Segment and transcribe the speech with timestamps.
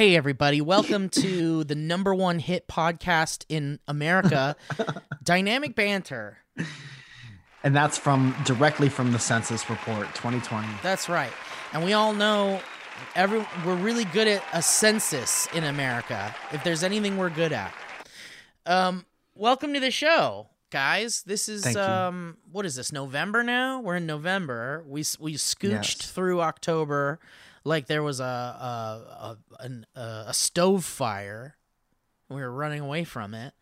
[0.00, 0.62] Hey, everybody.
[0.62, 4.56] Welcome to the number one hit podcast in America,
[5.22, 6.38] Dynamic Banter.
[7.62, 10.66] And that's from directly from the census report 2020.
[10.82, 11.30] That's right.
[11.74, 12.62] And we all know
[13.14, 16.34] every we're really good at a census in America.
[16.50, 17.70] If there's anything we're good at.
[18.64, 21.24] Um, welcome to the show, guys.
[21.24, 21.82] This is Thank you.
[21.82, 22.90] um what is this?
[22.90, 23.80] November now?
[23.80, 24.82] We're in November.
[24.86, 26.10] We we scooched Yes.
[26.10, 27.20] through October
[27.64, 31.56] like there was a a a, an, a, stove fire.
[32.28, 33.54] We were running away from it.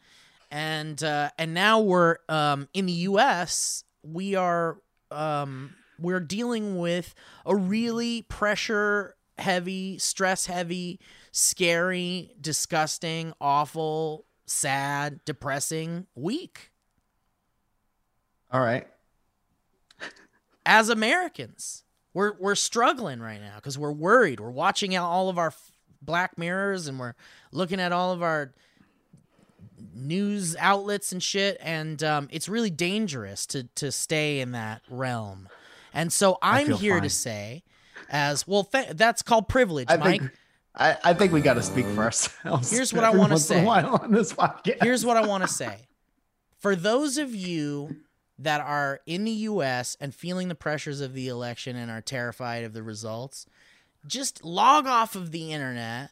[0.51, 3.85] And uh, and now we're um, in the U.S.
[4.02, 4.79] We are
[5.10, 11.01] um, we're dealing with a really pressure heavy, stress heavy,
[11.32, 16.73] scary, disgusting, awful, sad, depressing week
[18.51, 18.87] All right.
[20.66, 21.85] as Americans.
[22.19, 24.41] We're we're struggling right now because we're worried.
[24.41, 25.71] We're watching out all of our f-
[26.02, 27.15] black mirrors and we're
[27.52, 28.52] looking at all of our
[29.95, 31.59] news outlets and shit.
[31.60, 35.49] And um, it's really dangerous to to stay in that realm.
[35.95, 37.63] And so I'm here to say,
[38.10, 40.21] as well, th- that's called privilege, I Mike.
[40.21, 40.32] think
[40.75, 42.69] I, I think we got to speak for ourselves.
[42.69, 43.65] Here's what I wanna say.
[43.65, 44.82] on this podcast.
[44.82, 45.87] Here's what I want to say.
[46.59, 47.95] For those of you
[48.39, 52.65] that are in the US and feeling the pressures of the election and are terrified
[52.65, 53.47] of the results,
[54.07, 56.11] just log off of the internet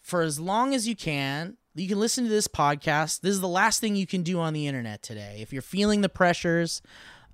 [0.00, 1.56] for as long as you can.
[1.74, 3.20] You can listen to this podcast.
[3.20, 5.38] This is the last thing you can do on the internet today.
[5.40, 6.80] If you're feeling the pressures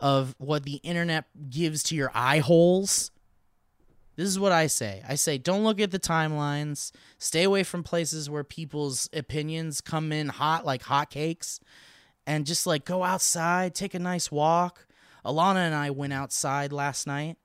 [0.01, 3.13] of what the internet gives to your eye holes,
[4.17, 5.03] this is what I say.
[5.09, 6.93] I say don't look at the timelines.
[7.19, 11.61] Stay away from places where people's opinions come in hot like hotcakes.
[12.27, 14.87] And just like go outside, take a nice walk.
[15.25, 17.37] Alana and I went outside last night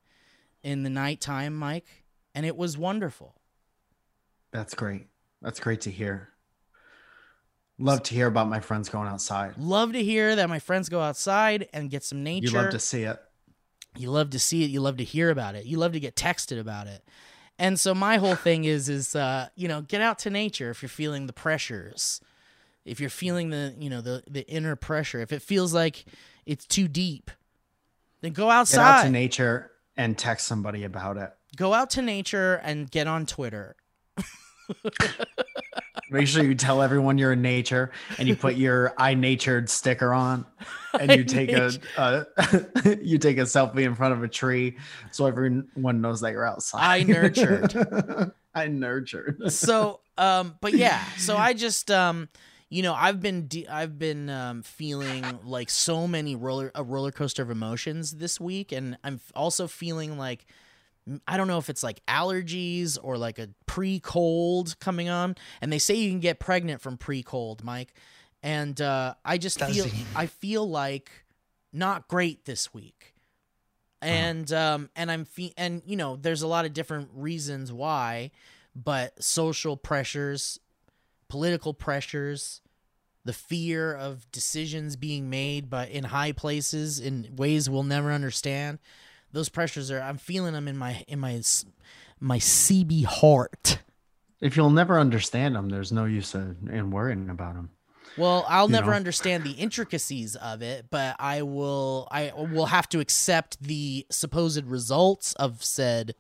[0.64, 2.04] in the nighttime, Mike,
[2.36, 3.36] and it was wonderful.
[4.52, 5.08] That's great.
[5.42, 6.30] That's great to hear.
[7.80, 9.56] Love to hear about my friends going outside.
[9.58, 12.48] Love to hear that my friends go outside and get some nature.
[12.48, 13.20] You love to see it.
[13.96, 16.16] you love to see it you love to hear about it you love to get
[16.16, 17.04] texted about it
[17.58, 20.84] and so my whole thing is is uh you know get out to nature if
[20.84, 22.22] you're feeling the pressures
[22.88, 26.06] if you're feeling the you know the the inner pressure if it feels like
[26.46, 27.30] it's too deep
[28.22, 28.78] then go outside.
[28.78, 31.32] Get out to nature and text somebody about it.
[31.56, 33.76] go out to nature and get on twitter
[36.10, 40.14] Make sure you tell everyone you're in nature and you put your I natured sticker
[40.14, 40.46] on
[40.98, 42.26] and you take a, a
[43.02, 44.78] you take a selfie in front of a tree
[45.12, 46.80] so everyone knows that you're outside.
[46.82, 48.32] I nurtured.
[48.56, 49.52] I nurtured.
[49.52, 52.30] so um but yeah so i just um
[52.70, 57.12] you know i've been de- i've been um feeling like so many roller a roller
[57.12, 60.46] coaster of emotions this week and i'm also feeling like
[61.28, 65.80] i don't know if it's like allergies or like a pre-cold coming on and they
[65.80, 67.94] say you can get pregnant from pre-cold mike
[68.44, 70.06] and uh i just Does feel he?
[70.16, 71.10] i feel like
[71.72, 73.14] not great this week
[74.02, 78.30] and um and i'm fe- and you know there's a lot of different reasons why
[78.76, 80.60] but social pressures
[81.30, 82.62] political pressures
[83.26, 88.80] the fear of decisions being made by in high places in ways we'll never understand
[89.34, 91.42] those pressures are i'm feeling them in my in my
[92.20, 93.80] my cb heart
[94.40, 97.72] If you'll never understand them, there's no use in, in worrying about them.
[98.18, 98.98] Well, I'll you never know?
[98.98, 104.66] understand the intricacies of it, but I will I will have to accept the supposed
[104.66, 106.14] results of said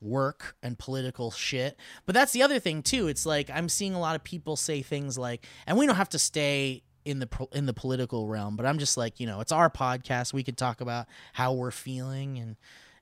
[0.00, 1.76] work and political shit.
[2.06, 3.08] But that's the other thing too.
[3.08, 6.08] It's like I'm seeing a lot of people say things like and we don't have
[6.10, 9.52] to stay in the in the political realm, but I'm just like, you know, it's
[9.52, 10.32] our podcast.
[10.32, 12.56] We could talk about how we're feeling and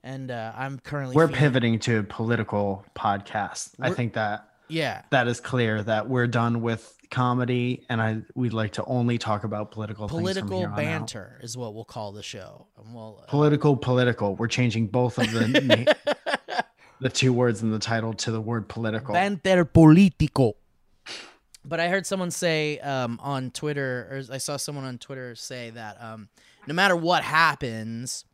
[0.05, 3.71] and uh, I'm currently We're feeling- pivoting to a political podcast.
[3.81, 5.03] I We're- think that Yeah.
[5.11, 9.43] that is clear that we're done with comedy and I we'd like to only talk
[9.44, 10.77] about political Political here on out.
[10.77, 12.67] banter is what we'll call the show.
[12.77, 14.37] And we'll uh, Political, political.
[14.37, 15.97] We're changing both of the
[17.00, 19.15] the two words in the title to the word political.
[19.15, 20.55] Banter político.
[21.65, 25.71] But I heard someone say um, on Twitter, or I saw someone on Twitter say
[25.71, 26.29] that um,
[26.67, 28.25] no matter what happens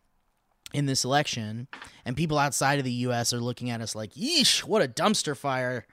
[0.73, 1.69] in this election,
[2.05, 3.33] and people outside of the U.S.
[3.33, 5.87] are looking at us like, "Yeesh, what a dumpster fire!"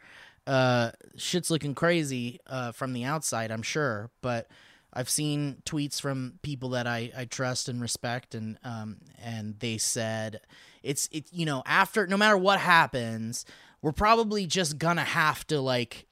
[0.47, 4.09] uh, shit's looking crazy uh, from the outside, I'm sure.
[4.21, 4.47] But
[4.93, 9.77] I've seen tweets from people that I, I trust and respect, and um, and they
[9.77, 10.41] said
[10.83, 13.45] it's it you know after no matter what happens,
[13.81, 16.07] we're probably just gonna have to like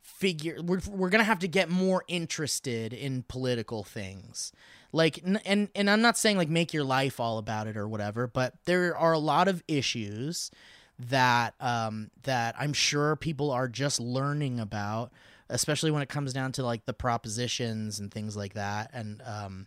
[0.00, 4.52] figure we're we're gonna have to get more interested in political things.
[4.92, 8.26] Like and and i'm not saying like make your life all about it or whatever
[8.26, 10.50] but there are a lot of issues
[10.98, 15.12] that um that i'm sure people are just learning about
[15.48, 18.90] especially when it comes down to like the propositions and things like that.
[18.92, 19.66] And um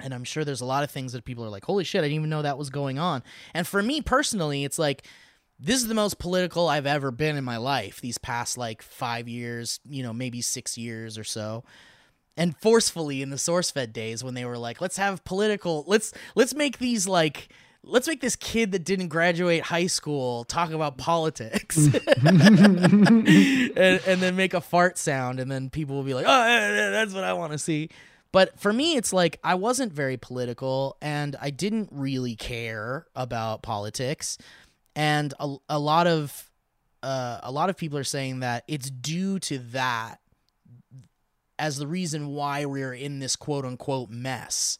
[0.00, 2.02] and i'm sure there's a lot of things that people are like holy shit i
[2.02, 3.22] didn't even know that was going on.
[3.54, 5.04] And for me personally it's like
[5.58, 9.28] this is the most political I've ever been in my life these past like five
[9.28, 11.64] years, you know, maybe six years or so.
[12.36, 16.54] And forcefully in the SourceFed days when they were like, let's have political, let's let's
[16.54, 17.48] make these like
[17.82, 21.76] let's make this kid that didn't graduate high school talk about politics.
[23.78, 26.46] And, and then make a fart sound and then people will be like oh eh,
[26.46, 27.90] eh, that's what i want to see
[28.32, 33.62] but for me it's like i wasn't very political and i didn't really care about
[33.62, 34.38] politics.
[34.96, 36.50] And a, a lot of
[37.04, 40.18] uh, a lot of people are saying that it's due to that
[41.56, 44.78] as the reason why we're in this quote unquote mess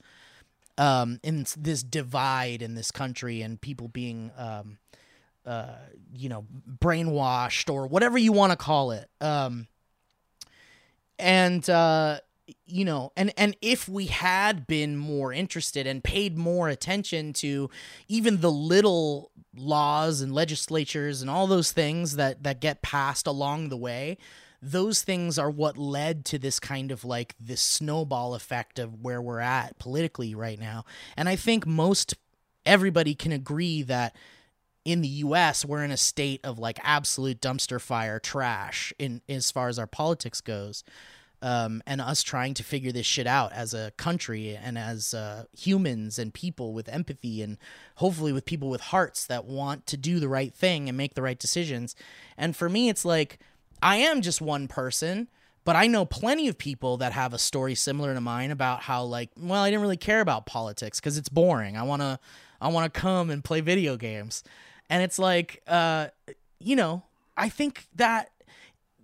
[0.76, 4.78] um, in this divide in this country and people being um,
[5.46, 5.74] uh,
[6.12, 6.44] you know
[6.80, 9.08] brainwashed or whatever you want to call it.
[9.20, 9.68] Um,
[11.20, 12.18] and uh,
[12.66, 17.68] you know and and if we had been more interested and paid more attention to
[18.08, 23.68] even the little laws and legislatures and all those things that that get passed along
[23.68, 24.16] the way
[24.60, 29.22] those things are what led to this kind of like this snowball effect of where
[29.22, 30.84] we're at politically right now.
[31.16, 32.14] And i think most
[32.66, 34.16] everybody can agree that
[34.84, 39.50] in the US we're in a state of like absolute dumpster fire trash in as
[39.50, 40.82] far as our politics goes
[41.40, 45.44] um, and us trying to figure this shit out as a country and as uh,
[45.56, 47.58] humans and people with empathy and
[47.96, 51.22] hopefully with people with hearts that want to do the right thing and make the
[51.22, 51.94] right decisions.
[52.36, 53.38] And for me, it's like
[53.82, 55.28] I am just one person,
[55.64, 59.04] but I know plenty of people that have a story similar to mine about how
[59.04, 61.76] like, well, I didn't really care about politics because it's boring.
[61.76, 62.18] I wanna,
[62.60, 64.42] I wanna come and play video games,
[64.90, 66.08] and it's like, uh,
[66.58, 67.04] you know,
[67.36, 68.30] I think that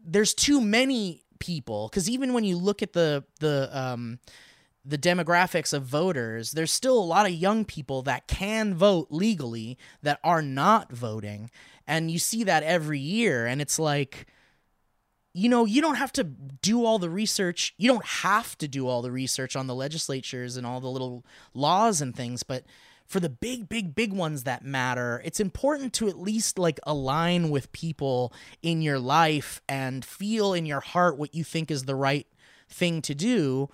[0.04, 4.18] there's too many people because even when you look at the the um
[4.84, 9.78] the demographics of voters, there's still a lot of young people that can vote legally
[10.02, 11.50] that are not voting.
[11.86, 13.46] And you see that every year.
[13.46, 14.26] And it's like,
[15.32, 17.74] you know, you don't have to do all the research.
[17.78, 21.24] You don't have to do all the research on the legislatures and all the little
[21.54, 22.42] laws and things.
[22.42, 22.64] But
[23.06, 27.50] for the big, big, big ones that matter, it's important to at least like align
[27.50, 31.94] with people in your life and feel in your heart what you think is the
[31.94, 32.26] right
[32.68, 33.68] thing to do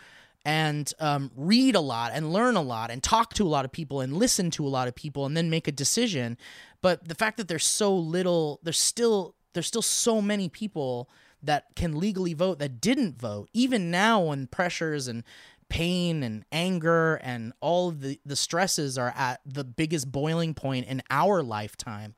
[0.45, 3.73] and um, read a lot and learn a lot and talk to a lot of
[3.73, 6.37] people and listen to a lot of people and then make a decision.
[6.81, 11.11] But the fact that there's so little, there's still there's still so many people
[11.43, 13.49] that can legally vote that didn't vote.
[13.53, 15.25] Even now, when pressures and
[15.71, 21.03] pain and anger and all the, the stresses are at the biggest boiling point in
[21.11, 22.15] our lifetime.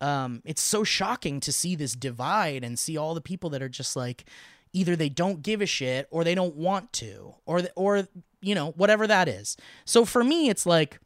[0.00, 3.68] Um, it's so shocking to see this divide and see all the people that are
[3.68, 4.24] just like
[4.72, 8.08] either they don't give a shit or they don't want to or or
[8.40, 9.56] you know whatever that is.
[9.84, 10.98] So for me it's like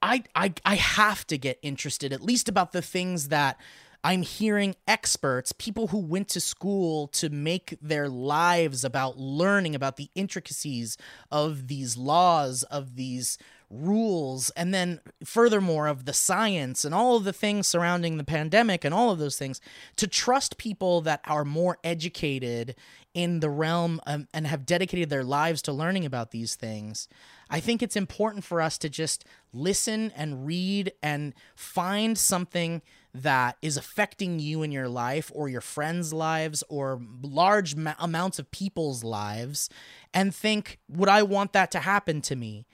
[0.00, 3.60] I I I have to get interested at least about the things that
[4.04, 9.96] I'm hearing experts, people who went to school to make their lives about learning about
[9.96, 10.96] the intricacies
[11.30, 13.38] of these laws, of these
[13.70, 18.84] rules, and then furthermore of the science and all of the things surrounding the pandemic
[18.84, 19.60] and all of those things,
[19.96, 22.74] to trust people that are more educated
[23.14, 27.08] in the realm um, and have dedicated their lives to learning about these things.
[27.48, 32.82] I think it's important for us to just listen and read and find something
[33.14, 38.38] that is affecting you in your life or your friends' lives or large ma- amounts
[38.38, 39.68] of people's lives
[40.14, 42.66] and think, would I want that to happen to me?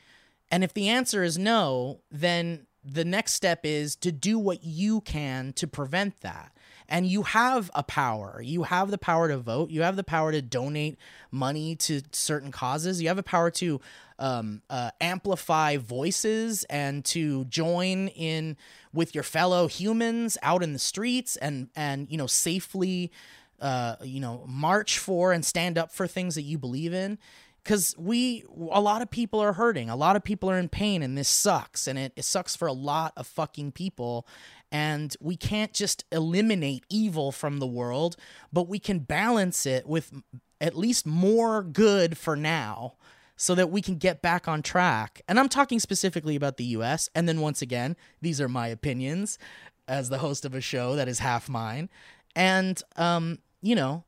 [0.51, 5.01] And if the answer is no, then the next step is to do what you
[5.01, 6.53] can to prevent that.
[6.89, 8.41] And you have a power.
[8.43, 9.71] You have the power to vote.
[9.71, 10.97] You have the power to donate
[11.31, 13.03] money to certain causes.
[13.03, 13.81] You have a power to
[14.19, 18.57] um, uh, amplify voices and to join in
[18.93, 23.13] with your fellow humans out in the streets and and you know safely
[23.61, 27.19] uh, you know march for and stand up for things that you believe in.
[27.63, 29.91] Because we a lot of people are hurting.
[29.91, 32.67] A lot of people are in pain and this sucks and it, it sucks for
[32.67, 34.27] a lot of fucking people.
[34.71, 38.17] And we can't just eliminate evil from the world,
[38.53, 40.13] but we can balance it with
[40.61, 42.95] at least more good for now
[43.39, 45.23] so that we can get back on track.
[45.29, 47.09] And I'm talking specifically about the US.
[47.15, 49.39] And then once again, these are my opinions
[49.87, 51.89] as the host of a show that is half mine.
[52.37, 54.05] And um, you know,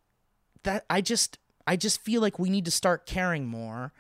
[0.64, 3.92] that I just I just feel like we need to start caring more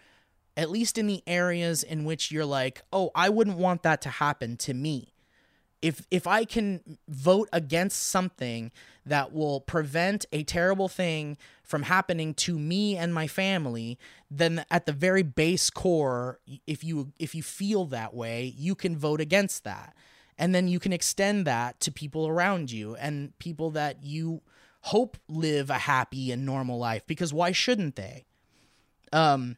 [0.56, 4.08] at least in the areas in which you're like, "Oh, I wouldn't want that to
[4.08, 5.14] happen to me."
[5.82, 8.70] If if I can vote against something
[9.06, 13.98] that will prevent a terrible thing from happening to me and my family,
[14.30, 18.96] then at the very base core, if you if you feel that way, you can
[18.96, 19.94] vote against that.
[20.36, 24.42] And then you can extend that to people around you and people that you
[24.82, 28.24] hope live a happy and normal life because why shouldn't they?
[29.12, 29.56] Um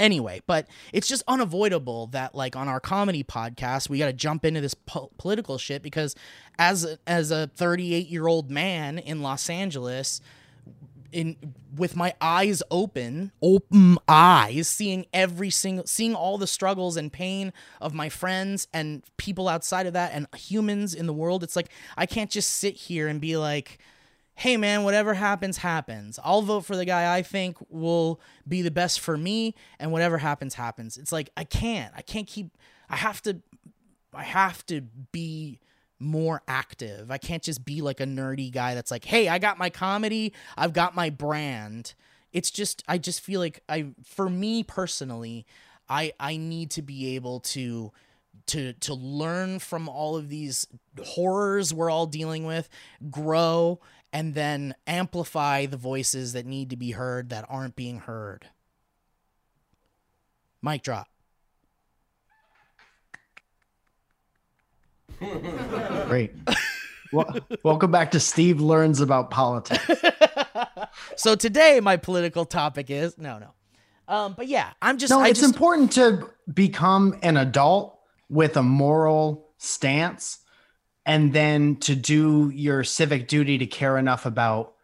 [0.00, 4.44] anyway, but it's just unavoidable that like on our comedy podcast we got to jump
[4.44, 6.16] into this po- political shit because
[6.58, 10.20] as a, as a 38-year-old man in Los Angeles
[11.12, 11.36] in
[11.76, 17.52] with my eyes open, open eyes, seeing every single seeing all the struggles and pain
[17.80, 21.70] of my friends and people outside of that and humans in the world, it's like
[21.96, 23.78] I can't just sit here and be like
[24.40, 26.18] hey man, whatever happens, happens.
[26.24, 30.16] I'll vote for the guy I think will be the best for me, and whatever
[30.16, 30.96] happens, happens.
[30.96, 31.92] It's like I can't.
[31.94, 32.56] I can't keep.
[32.88, 33.42] I have to.
[34.14, 34.80] I have to
[35.12, 35.60] be
[35.98, 37.10] more active.
[37.10, 40.32] I can't just be like a nerdy guy that's like, hey, I got my comedy,
[40.56, 41.92] I've got my brand.
[42.32, 45.44] It's just I just feel like I for me personally,
[45.86, 47.92] I I need to be able to
[48.46, 50.66] to to learn from all of these
[51.04, 52.70] horrors we're all dealing with,
[53.10, 53.80] grow
[54.12, 58.48] and then amplify the voices that need to be heard that aren't being heard.
[60.62, 61.08] Mic drop.
[66.06, 66.32] Great.
[67.12, 70.02] well, welcome back to Steve Learns About Politics.
[71.16, 73.50] so today my political topic is no, no.
[74.08, 75.10] Um, but yeah, I'm just.
[75.10, 77.96] No, I it's just, important to become an adult
[78.28, 80.39] with a moral stance
[81.10, 84.74] and then to do your civic duty to care enough about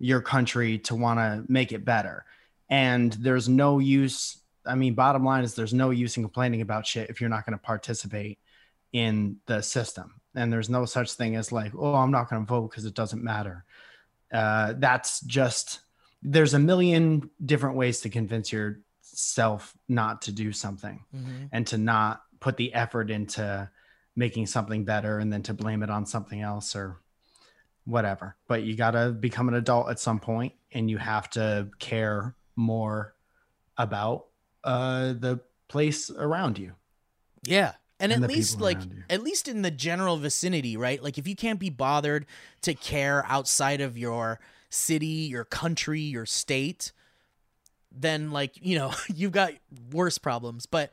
[0.00, 2.24] your country to want to make it better.
[2.68, 4.38] And there's no use.
[4.66, 7.46] I mean, bottom line is there's no use in complaining about shit if you're not
[7.46, 8.38] going to participate
[8.92, 10.20] in the system.
[10.34, 12.94] And there's no such thing as like, oh, I'm not going to vote because it
[12.94, 13.64] doesn't matter.
[14.32, 15.80] Uh, that's just,
[16.22, 21.48] there's a million different ways to convince yourself not to do something Mhm.
[21.52, 23.70] and to not put the effort into
[24.18, 26.96] making something better and then to blame it on something else or
[27.84, 28.34] whatever.
[28.48, 32.34] But you got to become an adult at some point and you have to care
[32.56, 33.14] more
[33.78, 34.26] about
[34.64, 36.72] uh, the place around you.
[37.44, 37.74] Yeah.
[38.00, 41.02] And, And at least like at least in the general vicinity, right?
[41.02, 42.26] Like if you can't be bothered
[42.62, 46.92] to care outside of your city, your country, your state,
[47.90, 49.52] then like, you know, you've got
[49.92, 50.66] worse problems.
[50.66, 50.92] But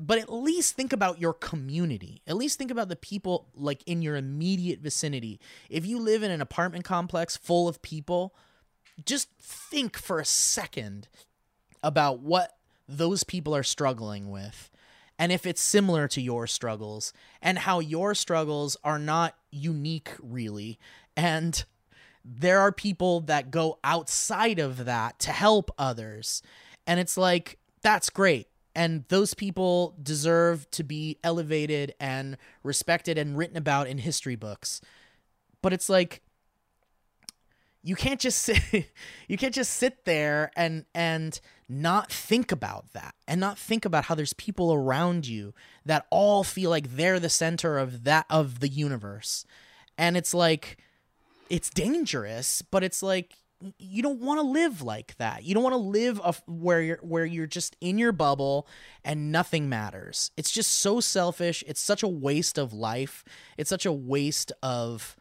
[0.00, 2.22] but at least think about your community.
[2.26, 5.40] At least think about the people like in your immediate vicinity.
[5.70, 8.34] If you live in an apartment complex full of people,
[9.04, 11.08] just think for a second
[11.82, 12.56] about what
[12.88, 14.70] those people are struggling with
[15.18, 20.78] and if it's similar to your struggles and how your struggles are not unique really
[21.16, 21.64] and
[22.24, 26.42] there are people that go outside of that to help others
[26.86, 33.36] and it's like that's great and those people deserve to be elevated and respected and
[33.36, 34.80] written about in history books.
[35.62, 36.22] But it's like
[37.82, 38.86] you can't just sit
[39.28, 44.04] you can't just sit there and and not think about that and not think about
[44.04, 45.54] how there's people around you
[45.86, 49.46] that all feel like they're the center of that of the universe.
[49.96, 50.78] And it's like
[51.50, 53.36] it's dangerous but it's like
[53.78, 56.98] you don't want to live like that you don't want to live a, where you're
[57.02, 58.66] where you're just in your bubble
[59.04, 63.24] and nothing matters it's just so selfish it's such a waste of life
[63.56, 65.16] it's such a waste of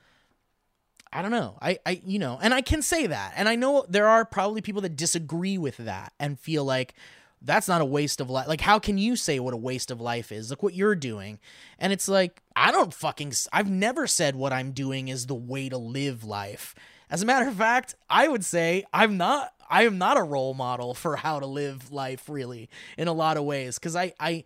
[1.16, 1.60] I don't know.
[1.62, 3.34] I, I, you know, and I can say that.
[3.36, 6.96] And I know there are probably people that disagree with that and feel like
[7.40, 8.48] that's not a waste of life.
[8.48, 10.50] Like, how can you say what a waste of life is?
[10.50, 11.40] Look what you're doing.
[11.78, 15.70] And it's like, I don't fucking, I've never said what I'm doing is the way
[15.70, 16.74] to live life.
[17.14, 20.56] As a matter of fact, I would say I'm not, I am not a role
[20.56, 23.78] model for how to live life really in a lot of ways.
[23.78, 24.46] Cause I, I,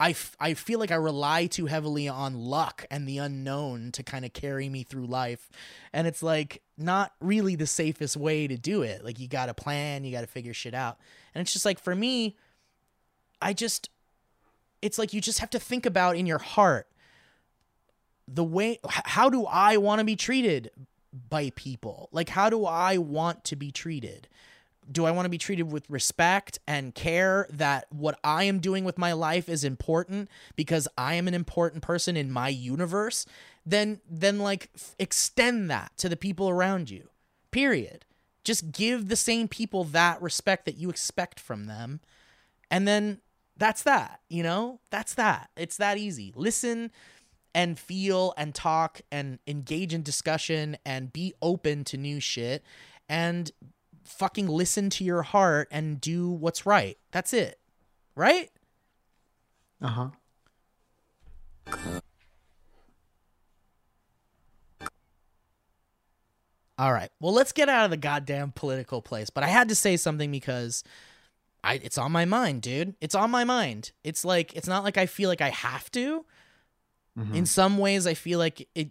[0.00, 4.02] I, f- I feel like I rely too heavily on luck and the unknown to
[4.02, 5.48] kind of carry me through life.
[5.92, 9.04] And it's like not really the safest way to do it.
[9.04, 10.98] Like you got to plan, you got to figure shit out.
[11.36, 12.36] And it's just like for me,
[13.40, 13.90] I just,
[14.82, 16.88] it's like you just have to think about in your heart
[18.26, 20.72] the way how do I want to be treated
[21.28, 22.08] by people?
[22.12, 24.28] Like how do I want to be treated?
[24.90, 28.84] Do I want to be treated with respect and care that what I am doing
[28.84, 33.26] with my life is important because I am an important person in my universe?
[33.66, 37.10] Then then like f- extend that to the people around you.
[37.50, 38.06] Period.
[38.44, 42.00] Just give the same people that respect that you expect from them.
[42.70, 43.20] And then
[43.58, 44.80] that's that, you know?
[44.90, 45.50] That's that.
[45.56, 46.32] It's that easy.
[46.34, 46.90] Listen
[47.58, 52.62] and feel and talk and engage in discussion and be open to new shit
[53.08, 53.50] and
[54.04, 56.96] fucking listen to your heart and do what's right.
[57.10, 57.58] That's it.
[58.14, 58.52] Right?
[59.82, 60.08] Uh huh.
[66.78, 67.10] All right.
[67.18, 69.30] Well, let's get out of the goddamn political place.
[69.30, 70.84] But I had to say something because
[71.64, 72.94] I it's on my mind, dude.
[73.00, 73.90] It's on my mind.
[74.04, 76.24] It's like it's not like I feel like I have to.
[77.18, 77.44] In mm-hmm.
[77.44, 78.90] some ways I feel like it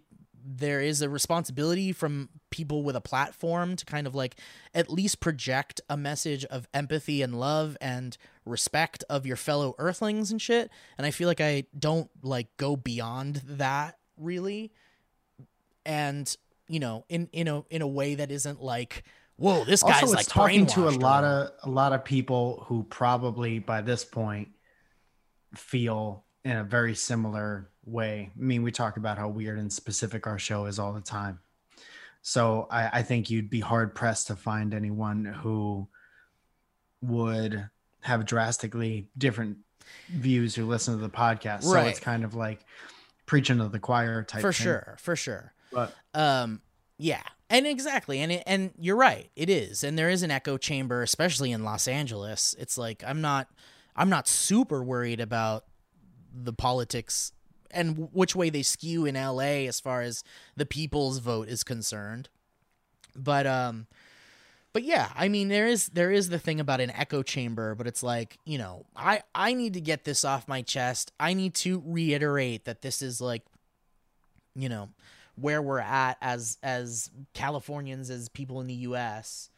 [0.50, 4.36] there is a responsibility from people with a platform to kind of like
[4.72, 8.16] at least project a message of empathy and love and
[8.46, 10.70] respect of your fellow earthlings and shit.
[10.96, 14.72] And I feel like I don't like go beyond that really
[15.88, 16.36] and
[16.68, 19.02] you know in in a in a way that isn't like
[19.36, 22.84] whoa this guy's also, like talking to a lot of a lot of people who
[22.84, 24.48] probably by this point
[25.54, 28.30] feel in a very similar way.
[28.36, 31.40] I mean, we talk about how weird and specific our show is all the time.
[32.22, 35.88] So I, I think you'd be hard pressed to find anyone who
[37.00, 37.68] would
[38.00, 39.58] have drastically different
[40.08, 41.62] views who listen to the podcast.
[41.64, 42.60] So it's kind of like
[43.26, 44.64] preaching to the choir type for thing.
[44.64, 46.62] sure for sure But um
[46.96, 50.56] yeah and exactly and it, and you're right it is and there is an echo
[50.56, 53.48] chamber especially in los angeles it's like i'm not
[53.94, 55.66] i'm not super worried about
[56.34, 57.32] the politics
[57.70, 60.24] and which way they skew in la as far as
[60.56, 62.28] the people's vote is concerned.
[63.14, 63.86] But um
[64.72, 67.86] but yeah i mean there is there is the thing about an echo chamber but
[67.86, 71.10] it's like you know i i need to get this off my chest.
[71.18, 73.42] I need to reiterate that this is like
[74.54, 74.90] you know
[75.34, 79.50] where we're at as as Californians as people in the US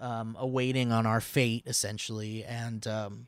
[0.00, 2.44] um awaiting on our fate essentially.
[2.44, 3.26] And um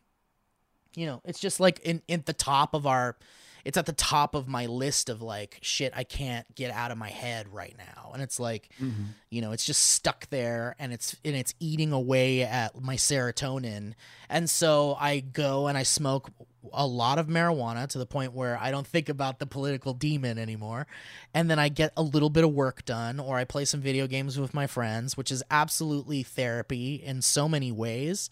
[0.95, 3.17] you know it's just like in in the top of our
[3.65, 6.99] it's at the top of my list of like shit I can't get out of
[6.99, 8.11] my head right now.
[8.13, 9.05] And it's like mm-hmm.
[9.31, 13.95] you know it's just stuck there and it's and it's eating away at my serotonin.
[14.29, 16.31] And so I go and I smoke
[16.73, 20.39] a lot of marijuana to the point where I don't think about the political demon
[20.39, 20.87] anymore.
[21.33, 24.07] And then I get a little bit of work done or I play some video
[24.07, 28.31] games with my friends which is absolutely therapy in so many ways.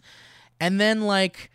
[0.59, 1.49] And then like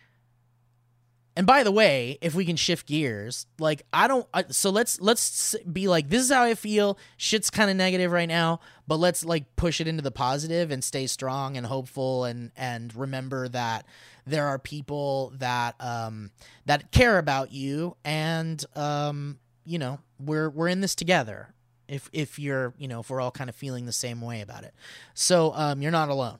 [1.37, 5.55] and by the way, if we can shift gears, like I don't so let's let's
[5.71, 6.97] be like this is how I feel.
[7.17, 10.81] Shit's kind of negative right now, but let's like push it into the positive and
[10.81, 13.85] stay strong and hopeful and and remember that
[14.25, 16.31] there are people that um
[16.65, 21.53] that care about you and um you know, we're we're in this together.
[21.89, 24.63] If if you're, you know, if we're all kind of feeling the same way about
[24.63, 24.73] it.
[25.13, 26.39] So, um you're not alone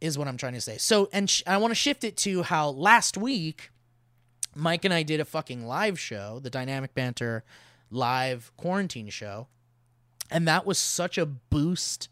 [0.00, 0.78] is what I'm trying to say.
[0.78, 3.70] So, and sh- I want to shift it to how last week
[4.60, 7.44] Mike and I did a fucking live show, the Dynamic Banter
[7.90, 9.48] live quarantine show.
[10.30, 12.08] And that was such a boost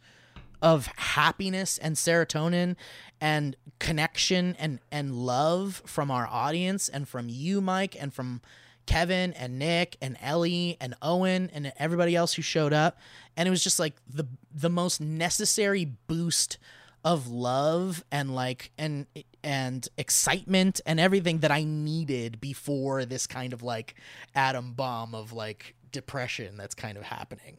[0.60, 2.74] of happiness and serotonin
[3.20, 8.40] and connection and and love from our audience and from you Mike and from
[8.86, 12.98] Kevin and Nick and Ellie and Owen and everybody else who showed up
[13.36, 16.58] and it was just like the the most necessary boost
[17.04, 19.06] of love and like and
[19.42, 23.94] and excitement and everything that I needed before this kind of like
[24.34, 27.58] atom bomb of like depression that's kind of happening.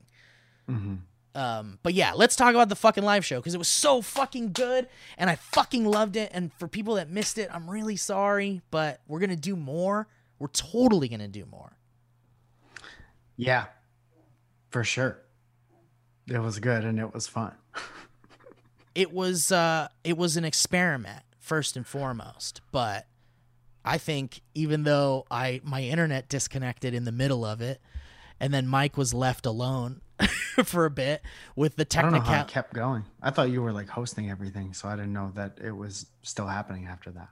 [1.36, 4.52] Um, but yeah, let's talk about the fucking live show because it was so fucking
[4.52, 6.30] good and I fucking loved it.
[6.34, 10.08] And for people that missed it, I'm really sorry, but we're gonna do more.
[10.38, 11.78] We're totally gonna do more.
[13.38, 13.66] yeah,
[14.70, 15.22] for sure.
[16.28, 17.54] It was good and it was fun.
[19.00, 23.08] It was uh it was an experiment first and foremost, but
[23.86, 27.80] I think even though I my internet disconnected in the middle of it,
[28.42, 30.02] and then Mike was left alone
[30.66, 31.22] for a bit
[31.56, 33.06] with the I don't know how technical it kept going.
[33.22, 36.48] I thought you were like hosting everything, so I didn't know that it was still
[36.48, 37.30] happening after that.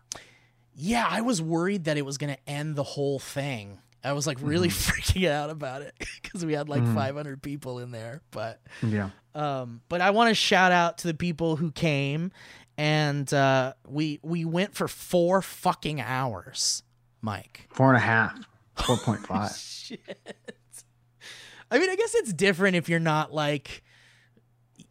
[0.74, 3.80] Yeah, I was worried that it was going to end the whole thing.
[4.04, 7.92] I was like really freaking out about it because we had like 500 people in
[7.92, 8.22] there.
[8.32, 9.10] But Yeah.
[9.36, 12.32] um, but I want to shout out to the people who came,
[12.78, 16.84] and uh, we we went for four fucking hours,
[17.22, 17.68] Mike.
[17.74, 18.38] Four and a half.
[18.76, 19.52] Four point five.
[19.56, 20.00] Shit.
[21.70, 23.84] I mean, I guess it's different if you're not like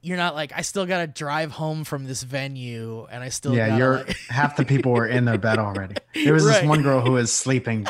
[0.02, 3.54] you're not like I still got to drive home from this venue and I still
[3.54, 5.96] yeah, gotta, you're like- half the people were in their bed already.
[6.14, 7.86] There was this one girl who was sleeping,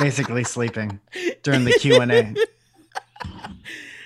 [0.00, 0.98] basically sleeping
[1.42, 2.34] during the Q and A.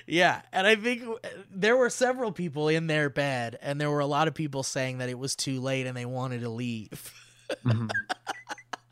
[0.07, 4.01] Yeah, and I think uh, there were several people in their bed, and there were
[4.01, 7.11] a lot of people saying that it was too late and they wanted to leave.
[7.65, 7.89] Mhm.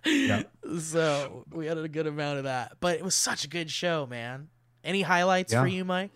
[0.06, 0.52] Yep.
[0.80, 4.08] So we had a good amount of that, but it was such a good show,
[4.08, 4.48] man.
[4.84, 6.10] Any highlights for you, Mike?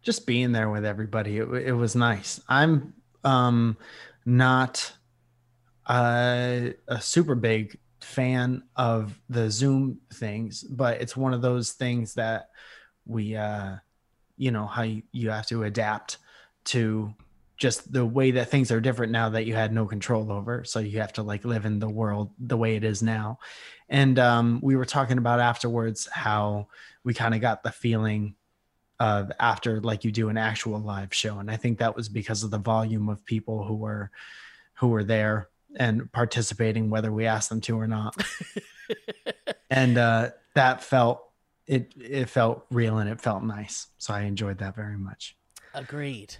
[0.00, 2.40] Just being there with everybody, it, it was nice.
[2.48, 3.76] I'm um
[4.24, 4.92] not
[5.86, 12.14] a, a super big fan of the Zoom things, but it's one of those things
[12.14, 12.50] that
[13.06, 13.76] we, uh,
[14.36, 16.18] you know, how you, you have to adapt
[16.64, 17.14] to
[17.56, 20.62] just the way that things are different now that you had no control over.
[20.64, 23.40] So you have to like live in the world the way it is now.
[23.88, 26.68] And um, we were talking about afterwards how
[27.02, 28.36] we kind of got the feeling
[29.00, 31.38] of after like you do an actual live show.
[31.38, 34.10] And I think that was because of the volume of people who were
[34.74, 38.16] who were there and participating, whether we asked them to or not.
[39.70, 41.22] and uh, that felt
[41.66, 43.88] it it felt real and it felt nice.
[43.98, 45.36] So I enjoyed that very much.
[45.74, 46.36] Agreed.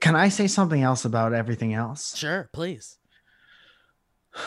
[0.00, 2.16] Can I say something else about everything else?
[2.16, 2.98] Sure, please.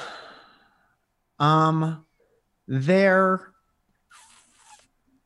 [1.38, 2.06] Um,
[2.66, 3.52] there.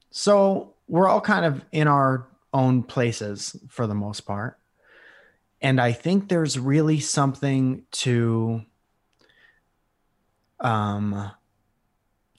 [0.10, 4.58] So we're all kind of in our own places for the most part.
[5.62, 8.64] And I think there's really something to
[10.60, 11.32] um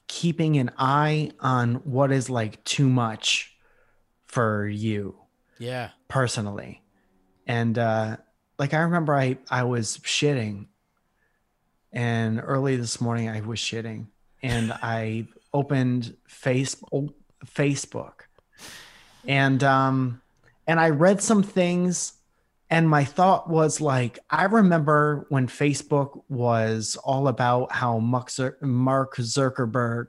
[0.07, 3.55] keeping an eye on what is like too much
[4.25, 5.15] for you
[5.57, 5.89] Yeah.
[6.07, 6.83] personally.
[7.47, 8.17] And uh
[8.59, 10.67] like I remember I I was shitting
[11.93, 14.07] and early this morning I was shitting
[14.43, 16.75] and I opened face
[17.45, 18.21] Facebook
[19.25, 20.21] and um
[20.67, 22.13] and I read some things
[22.71, 30.07] and my thought was like I remember when Facebook was all about how Mark Zuckerberg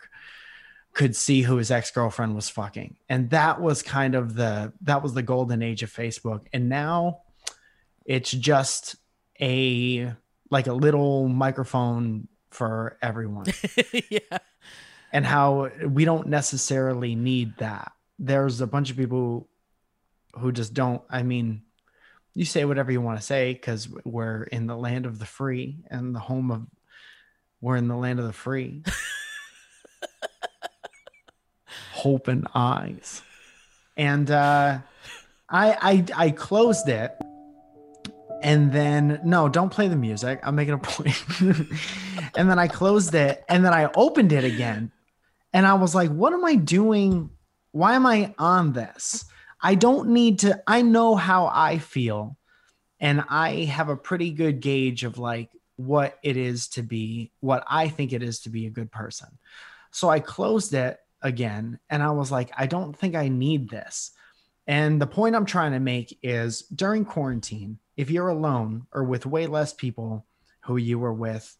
[0.93, 2.97] could see who his ex-girlfriend was fucking.
[3.09, 6.47] And that was kind of the that was the golden age of facebook.
[6.53, 7.23] And now
[8.05, 8.97] it's just
[9.41, 10.13] a
[10.51, 13.47] like a little microphone for everyone.
[14.09, 14.39] Yeah.
[15.13, 17.93] and how we don't necessarily need that.
[18.19, 19.49] There's a bunch of people
[20.39, 21.63] who just don't i mean
[22.35, 25.79] you say whatever you want to say because we're in the land of the free
[25.91, 26.67] and the home of
[27.61, 28.83] we're in the land of the free.
[31.93, 33.23] Hope and eyes.
[33.97, 34.79] And uh
[35.49, 37.13] I, I i closed it
[38.43, 40.41] and then no don't play the music.
[40.43, 41.23] I'm making a point.
[42.35, 44.91] And then i closed it and then i opened it again
[45.53, 47.29] and i was like what am i doing?
[47.73, 49.27] Why am i on this
[49.63, 52.37] i don't need to i know how i feel
[53.01, 57.65] and i have a pretty good gauge of like what it is to be what
[57.69, 59.29] i think it is to be a good person.
[59.91, 64.13] So i closed it again and i was like i don't think i need this.
[64.67, 69.27] And the point i'm trying to make is during quarantine if you're alone or with
[69.27, 70.27] way less people
[70.65, 71.57] who you were with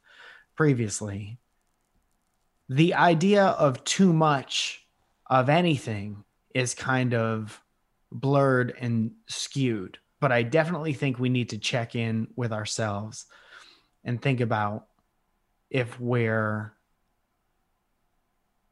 [0.57, 1.39] previously
[2.69, 4.87] the idea of too much
[5.29, 7.61] of anything is kind of
[8.13, 13.27] blurred and skewed but i definitely think we need to check in with ourselves
[14.05, 14.87] and think about
[15.71, 16.75] if we're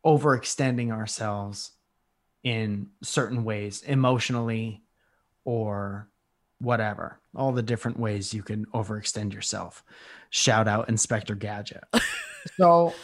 [0.05, 1.73] overextending ourselves
[2.43, 4.83] in certain ways emotionally
[5.45, 6.09] or
[6.61, 9.85] whatever all the different ways you can overextend yourself.
[10.31, 11.85] Shout out inspector gadget.
[12.57, 12.95] So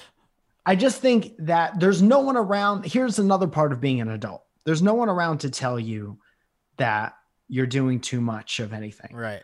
[0.65, 4.45] i just think that there's no one around here's another part of being an adult.
[4.65, 6.19] There's no one around to tell you
[6.79, 7.17] that
[7.49, 9.43] you're doing too much of anything Right.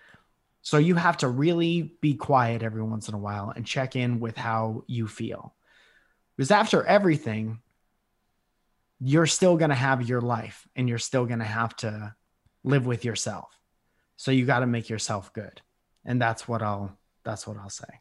[0.62, 4.20] so you have to really be quiet every once in a while and check in
[4.20, 5.54] with how you feel.
[6.36, 7.60] Because after everything,
[9.00, 12.14] you're still going to have your life and you're still going to have to
[12.64, 13.58] live with yourself.
[14.16, 15.60] So you got to make yourself good.
[16.04, 18.00] And that's what I'll that's what I'll say.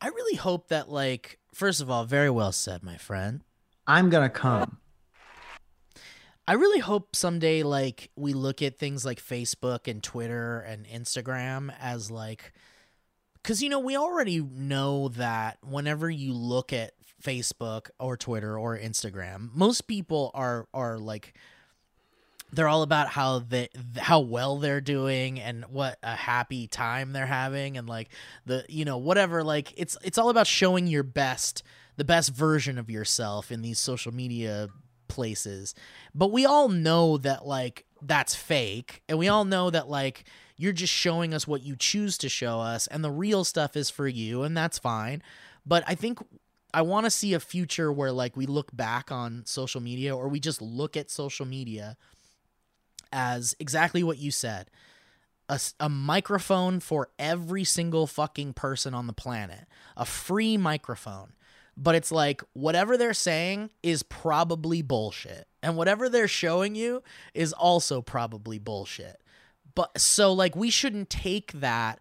[0.00, 3.42] I really hope that like first of all, very well said, my friend.
[3.86, 4.78] I'm going to come.
[6.48, 11.74] I really hope someday like we look at things like Facebook and Twitter and Instagram
[11.80, 12.52] as like
[13.42, 18.78] cuz you know we already know that whenever you look at Facebook or Twitter or
[18.78, 21.34] Instagram, most people are are like
[22.52, 27.26] they're all about how they how well they're doing and what a happy time they're
[27.26, 28.08] having and like
[28.44, 31.64] the you know whatever like it's it's all about showing your best
[31.96, 34.68] the best version of yourself in these social media
[35.08, 35.74] places.
[36.14, 40.24] But we all know that like that's fake and we all know that like
[40.56, 43.90] you're just showing us what you choose to show us and the real stuff is
[43.90, 45.22] for you and that's fine.
[45.64, 46.18] But I think
[46.72, 50.28] I want to see a future where like we look back on social media or
[50.28, 51.96] we just look at social media
[53.12, 54.68] as exactly what you said
[55.48, 59.66] A, a, microphone for every single fucking person on the planet,
[59.96, 61.32] a free microphone.
[61.76, 67.02] But it's like whatever they're saying is probably bullshit, and whatever they're showing you
[67.34, 69.20] is also probably bullshit.
[69.74, 72.00] But so like we shouldn't take that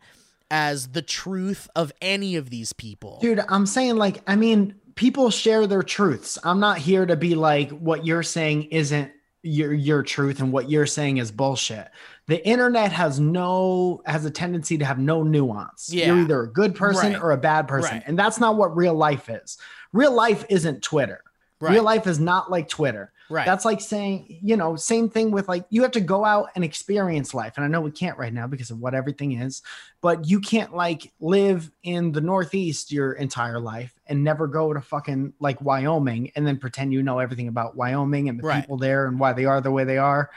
[0.50, 3.20] as the truth of any of these people.
[3.22, 6.38] Dude, I'm saying like, I mean, people share their truths.
[6.44, 9.12] I'm not here to be like what you're saying isn't
[9.44, 11.88] your your truth and what you're saying is bullshit.
[12.28, 15.92] The internet has no has a tendency to have no nuance.
[15.94, 16.08] Yeah.
[16.08, 17.22] You're either a good person Right.
[17.22, 17.96] or a bad person.
[17.98, 18.04] Right.
[18.08, 19.58] And that's not what real life is.
[19.94, 21.22] Real life isn't Twitter.
[21.62, 21.74] Right.
[21.74, 23.12] Real life is not like Twitter.
[23.30, 23.46] Right.
[23.46, 26.64] That's like saying, you know, same thing with like you have to go out and
[26.64, 27.54] experience life.
[27.56, 29.62] And I know we can't right now because of what everything is,
[30.02, 34.82] but you can't like live in the Northeast your entire life and never go to
[34.82, 38.62] fucking like Wyoming and then pretend you know everything about Wyoming and the Right.
[38.62, 40.30] people there and why they are the way they are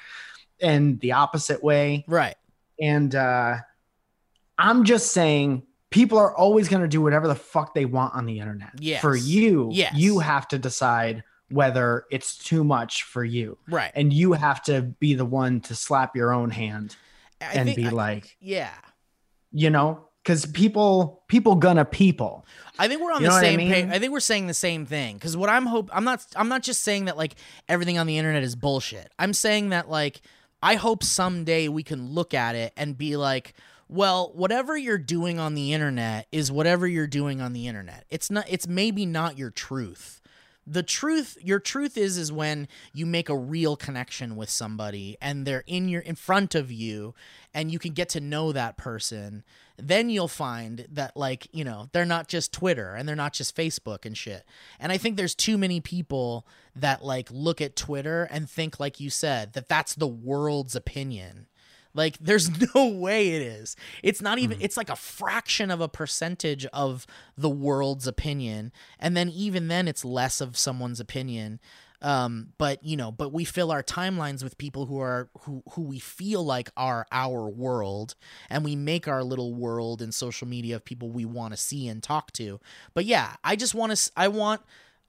[0.60, 2.04] and the opposite way.
[2.08, 2.36] right.
[2.80, 3.56] And uh
[4.58, 8.26] I'm just saying people are always going to do whatever the fuck they want on
[8.26, 8.70] the internet.
[8.78, 9.00] Yes.
[9.00, 9.94] For you, Yes.
[9.94, 13.90] you have to decide whether it's too much for you Right.
[13.94, 16.94] and you have to be the one to slap your own hand
[17.40, 18.74] I and be I- like yeah.
[19.52, 22.44] you know because people people gonna people
[22.78, 23.86] I think we're on You the what I same page.
[23.90, 26.62] I think we're saying the same thing because what I'm hope I'm not I'm not
[26.62, 29.10] just saying that like everything on the internet is bullshit.
[29.18, 30.20] I'm saying that like
[30.62, 33.54] I hope someday we can look at it and be like,
[33.88, 38.04] well, whatever you're doing on the internet is whatever you're doing on the internet.
[38.10, 40.20] It's not it's maybe not your truth.
[40.66, 45.46] The truth your truth is is when you make a real connection with somebody and
[45.46, 47.14] they're in your in front of you
[47.54, 49.44] and you can get to know that person
[49.78, 53.56] then you'll find that like you know they're not just twitter and they're not just
[53.56, 54.44] facebook and shit.
[54.80, 59.00] And i think there's too many people that like look at twitter and think like
[59.00, 61.46] you said that that's the world's opinion.
[61.94, 63.76] Like there's no way it is.
[64.02, 64.64] It's not even mm-hmm.
[64.64, 68.72] it's like a fraction of a percentage of the world's opinion.
[68.98, 71.60] And then even then it's less of someone's opinion
[72.00, 75.82] um but you know but we fill our timelines with people who are who who
[75.82, 78.14] we feel like are our world
[78.48, 81.88] and we make our little world in social media of people we want to see
[81.88, 82.60] and talk to.
[82.94, 84.60] But yeah i just want to i want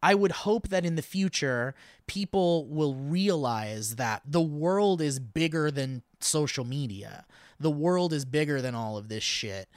[0.01, 1.75] i would hope that in the future
[2.07, 7.25] people will realize that the world is bigger than social media.
[7.59, 9.69] The world is bigger than all of this shit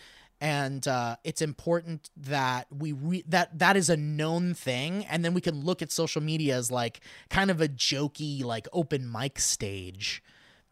[0.43, 5.35] and uh, it's important that we re- that that is a known thing and then
[5.35, 7.01] we can look at social media as like
[7.31, 10.21] kind of a jokey like open mic stage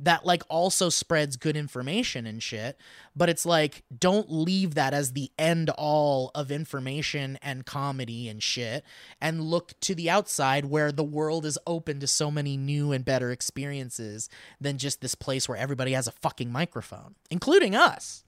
[0.00, 2.76] that like also spreads good information and shit
[3.14, 8.42] but it's like don't leave that as the end all of information and comedy and
[8.42, 8.84] shit
[9.20, 13.04] and look to the outside where the world is open to so many new and
[13.04, 14.28] better experiences
[14.60, 18.24] than just this place where everybody has a fucking microphone including us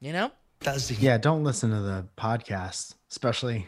[0.00, 0.30] you know
[0.98, 3.66] yeah don't listen to the podcast especially.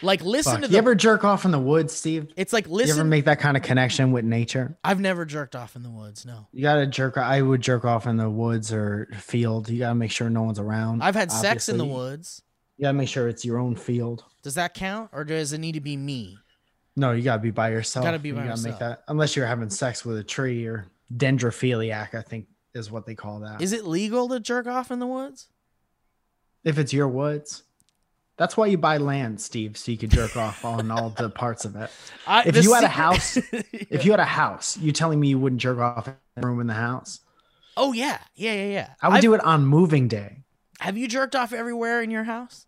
[0.00, 0.60] Like listen Fuck.
[0.62, 2.32] to you the ever jerk off in the woods steve?
[2.36, 2.96] It's like listen.
[2.96, 4.78] you ever make that kind of connection with nature?
[4.82, 6.46] I've never jerked off in the woods no.
[6.52, 9.68] You gotta jerk i would jerk off in the woods or field.
[9.68, 12.42] You gotta make sure no one's around i've had sex in the woods.
[12.78, 14.24] You gotta make sure it's your own field.
[14.42, 16.38] Does that count or does it need to be me?
[16.96, 18.04] No you gotta be by yourself.
[18.04, 18.78] Gotta be you by gotta make yourself.
[18.78, 23.14] that unless you're having sex with a tree or dendrophiliac i think is what they
[23.14, 25.48] call that is it legal to jerk off in the woods
[26.64, 27.62] if it's your woods.
[28.36, 31.64] That's why you buy land, Steve, so you can jerk off on all the parts
[31.66, 31.90] of it.
[32.26, 35.38] I, If you had a house- If you had a house, you telling me you
[35.38, 37.20] wouldn't jerk off in the room in the house?
[37.76, 40.38] oh yeah yeah yeah yeah I would I've- do it on moving day.
[40.80, 42.66] have you jerked off everywhere in your house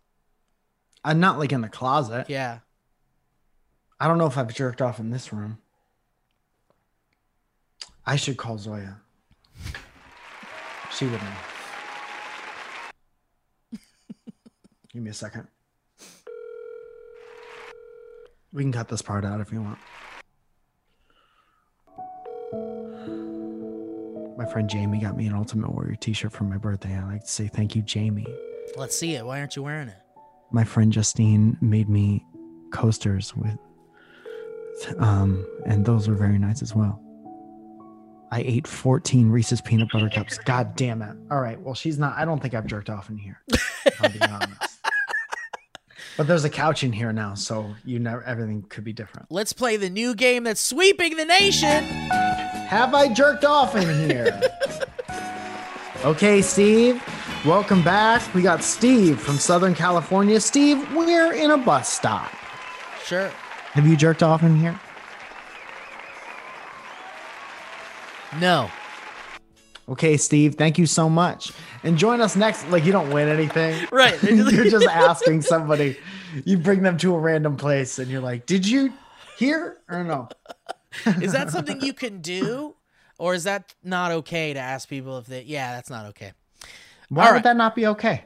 [1.03, 2.29] I'm not like in the closet.
[2.29, 2.59] yeah
[3.99, 5.57] I don't know if I've jerked off in this room.
[8.05, 8.99] I should call Zoya.
[10.95, 11.27] She would know.
[14.91, 15.47] Give me a second.
[18.51, 19.79] We can cut this part out if you want.
[24.37, 26.95] My friend Jamie got me an Ultimate Warrior t-shirt for my birthday.
[26.95, 28.27] I'd like to say thank you, Jamie.
[28.75, 29.97] let's see it why aren't you wearing it
[30.51, 32.23] My friend Justine made me
[32.71, 33.57] coasters with
[34.97, 36.99] um and those were very nice as well.
[38.33, 40.39] I ate 14 Reese's peanut butter cups.
[40.39, 41.15] God damn it.
[41.29, 41.61] All right.
[41.61, 43.39] Well, she's not I don't think I've jerked off in here.
[44.01, 44.59] I'll be honest.
[46.15, 49.31] But there's a couch in here now, so you never everything could be different.
[49.31, 51.85] Let's play the new game that's sweeping the nation.
[51.85, 54.39] Have I jerked off in here?
[56.05, 57.01] okay, Steve.
[57.43, 58.21] Welcome back.
[58.35, 60.39] We got Steve from Southern California.
[60.39, 62.31] Steve, we're in a bus stop.
[63.03, 63.29] Sure.
[63.71, 64.79] Have you jerked off in here?
[68.39, 68.69] No.
[69.89, 71.51] Okay, Steve, thank you so much.
[71.83, 72.67] And join us next.
[72.69, 73.87] Like, you don't win anything.
[73.91, 74.21] Right.
[74.23, 75.97] you're just asking somebody.
[76.45, 78.93] You bring them to a random place and you're like, Did you
[79.37, 80.29] hear or no?
[81.21, 82.75] Is that something you can do?
[83.19, 86.33] Or is that not okay to ask people if they yeah, that's not okay.
[87.09, 87.43] Why All would right.
[87.43, 88.25] that not be okay?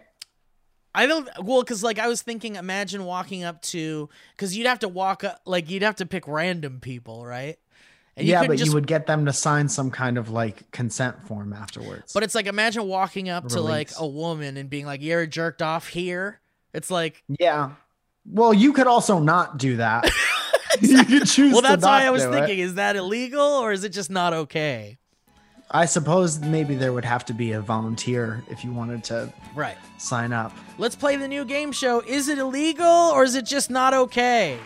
[0.96, 4.80] I don't well cuz like I was thinking imagine walking up to cuz you'd have
[4.80, 7.58] to walk up like you'd have to pick random people, right?
[8.18, 11.26] And yeah, but just- you would get them to sign some kind of like consent
[11.28, 12.12] form afterwards.
[12.14, 15.62] But it's like imagine walking up to like a woman and being like, "You're jerked
[15.62, 16.40] off here?"
[16.74, 17.72] It's like, yeah.
[18.30, 20.12] Well, you could also not do that.
[20.82, 21.54] you could choose.
[21.54, 24.34] well, to that's why I was thinking: is that illegal or is it just not
[24.34, 24.98] okay?
[25.70, 29.78] I suppose maybe there would have to be a volunteer if you wanted to Right.
[29.98, 30.54] sign up.
[30.78, 32.00] Let's play the new game show.
[32.02, 34.58] Is it illegal or is it just not okay?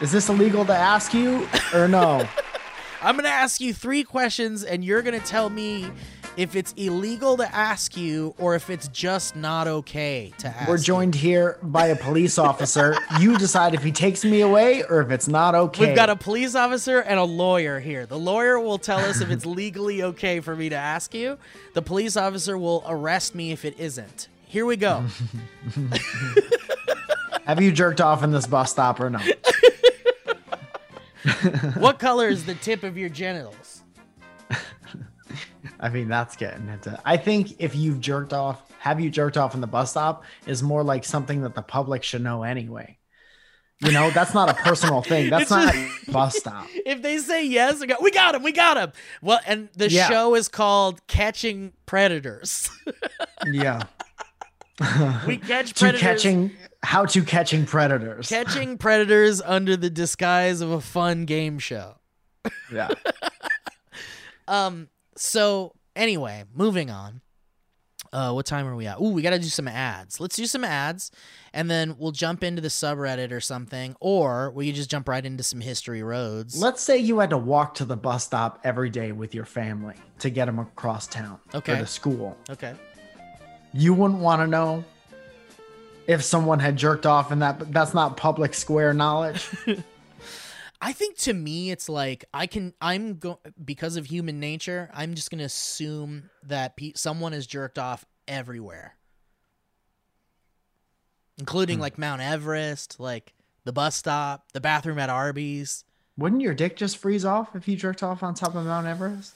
[0.00, 2.26] Is this illegal to ask you or no?
[3.00, 5.90] I'm gonna ask you three questions, and you're gonna tell me
[6.36, 10.68] if it's illegal to ask you or if it's just not okay to ask.
[10.68, 10.82] We're you.
[10.84, 12.96] joined here by a police officer.
[13.18, 15.86] You decide if he takes me away or if it's not okay.
[15.88, 18.06] We've got a police officer and a lawyer here.
[18.06, 21.36] The lawyer will tell us if it's legally okay for me to ask you.
[21.74, 24.28] The police officer will arrest me if it isn't.
[24.46, 25.04] Here we go.
[27.44, 29.18] Have you jerked off in this bus stop or no?
[31.76, 33.82] what color is the tip of your genitals?
[35.80, 36.98] I mean, that's getting into.
[37.04, 40.62] I think if you've jerked off, have you jerked off in the bus stop is
[40.62, 42.96] more like something that the public should know anyway.
[43.80, 45.30] You know, that's not a personal thing.
[45.30, 46.66] That's It's not just- a bus stop.
[46.84, 48.90] If they say yes, we got, we got him, we got him.
[49.22, 50.08] Well, and the Yeah.
[50.08, 52.70] show is called Catching Predators.
[53.46, 53.84] Yeah.
[55.28, 56.00] we catch predators.
[56.00, 56.50] to catching
[56.82, 58.28] how to catching predators.
[58.28, 61.96] catching predators under the disguise of a fun game show.
[62.72, 62.88] yeah.
[64.46, 64.88] Um.
[65.16, 67.20] So anyway, moving on.
[68.10, 68.98] Uh, what time are we at?
[68.98, 70.18] Ooh, we got to do some ads.
[70.18, 71.10] Let's do some ads,
[71.52, 75.22] and then we'll jump into the subreddit or something, or we could just jump right
[75.26, 76.58] into some history roads.
[76.58, 79.96] Let's say you had to walk to the bus stop every day with your family
[80.20, 81.74] to get them across town Okay.
[81.74, 82.34] or to school.
[82.48, 82.74] okay.
[83.74, 84.82] You wouldn't want to know
[86.08, 89.48] if someone had jerked off in that, but that's not public square knowledge.
[90.80, 92.72] I think to me, it's like I can.
[92.80, 94.90] I'm go because of human nature.
[94.94, 98.94] I'm just gonna assume that pe- someone has jerked off everywhere,
[101.38, 101.82] including hmm.
[101.82, 105.84] like Mount Everest, like the bus stop, the bathroom at Arby's.
[106.16, 109.34] Wouldn't your dick just freeze off if you jerked off on top of Mount Everest?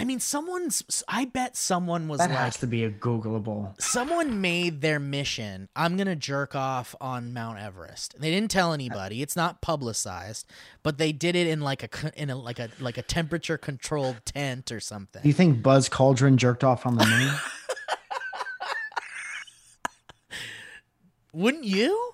[0.00, 1.02] I mean, someone's.
[1.08, 3.74] I bet someone was That like, has to be a Googleable.
[3.80, 5.68] someone made their mission.
[5.74, 8.14] I'm gonna jerk off on Mount Everest.
[8.20, 9.22] They didn't tell anybody.
[9.22, 10.46] It's not publicized,
[10.84, 14.24] but they did it in like a in a like a like a temperature controlled
[14.24, 15.20] tent or something.
[15.20, 17.34] Do you think Buzz Aldrin jerked off on the moon?
[21.32, 22.12] Wouldn't you?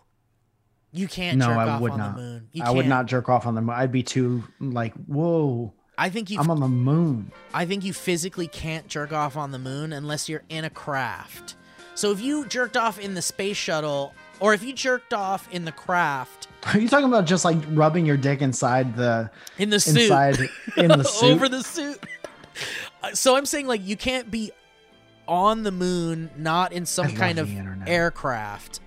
[0.92, 2.16] You can't no, jerk I off would on not.
[2.16, 2.49] the moon.
[2.53, 3.75] You I would not jerk off on the moon.
[3.77, 6.38] I'd be too like, whoa, I think you.
[6.40, 7.30] I'm on the moon.
[7.52, 11.57] I think you physically can't jerk off on the moon unless you're in a craft.
[11.94, 15.64] So if you jerked off in the space shuttle, or if you jerked off in
[15.64, 19.78] the craft Are you talking about just like rubbing your dick inside the in the
[19.78, 20.38] suit, inside
[20.76, 21.30] in the suit?
[21.30, 21.98] over the suit.
[23.02, 24.50] Uh, So I'm saying like you can't be
[25.28, 27.88] on the moon, not in some kind of internet.
[27.88, 28.80] aircraft,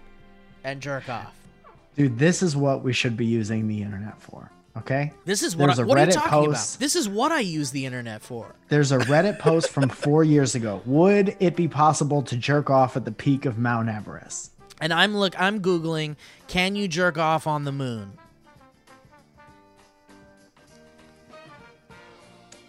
[0.66, 1.34] and jerk off.
[1.96, 4.52] Dude, this is what we should be using the internet for.
[4.80, 5.12] Okay.
[5.26, 5.68] This is what.
[5.68, 6.80] There's I, what are you talking post- about?
[6.80, 8.56] This is what I use the internet for.
[8.70, 10.82] There's a Reddit post from four years ago.
[10.86, 14.52] Would it be possible to jerk off at the peak of Mount Everest?
[14.80, 15.40] And I'm look.
[15.40, 16.16] I'm googling.
[16.48, 18.14] Can you jerk off on the moon?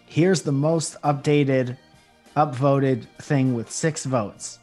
[0.06, 1.76] Here's the most updated,
[2.34, 4.58] upvoted thing with six votes.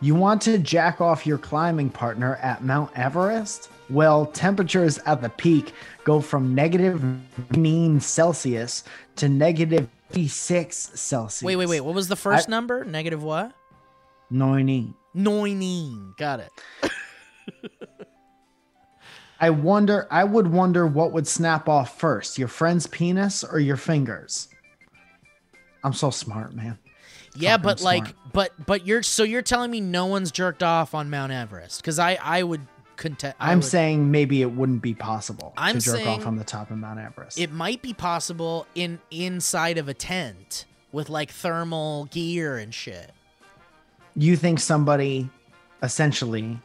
[0.00, 3.70] You want to jack off your climbing partner at Mount Everest?
[3.90, 5.72] Well, temperatures at the peak
[6.04, 7.02] go from negative
[7.56, 8.84] 9 Celsius
[9.16, 11.42] to negative 56 Celsius.
[11.42, 11.80] Wait, wait, wait.
[11.80, 12.84] What was the first I- number?
[12.84, 13.52] Negative what?
[14.30, 14.94] 90.
[15.14, 16.14] Nineteen.
[16.18, 16.50] Got it.
[19.40, 23.76] I wonder, I would wonder what would snap off first, your friend's penis or your
[23.76, 24.48] fingers?
[25.84, 26.78] I'm so smart, man.
[27.36, 30.92] Yeah, Fucking but like, but but you're so you're telling me no one's jerked off
[30.94, 31.80] on Mount Everest?
[31.80, 32.62] Because I I would
[32.98, 33.36] contest.
[33.40, 36.70] I'm would- saying maybe it wouldn't be possible I'm to jerk off on the top
[36.70, 37.38] of Mount Everest.
[37.38, 43.12] it might be possible in inside of a tent with like thermal gear and shit.
[44.16, 45.30] you think somebody
[45.82, 46.58] essentially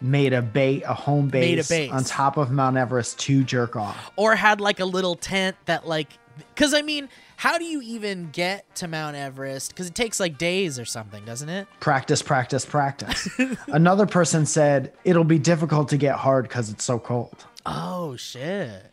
[0.00, 1.90] made a bait, a home base, a base.
[1.90, 4.10] on top of Mount Everest to jerk off?
[4.16, 6.08] or had like a little tent that like
[6.54, 7.06] because i mean
[7.40, 9.70] how do you even get to mount everest?
[9.70, 11.66] Because it takes like days or something doesn't it?
[11.80, 13.30] Practice, practice, practice.
[13.68, 17.46] Another person said it'll be difficult to get hard because it's so cold.
[17.64, 18.92] oh shit.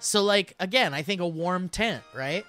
[0.00, 2.44] So like again i think a warm tent right?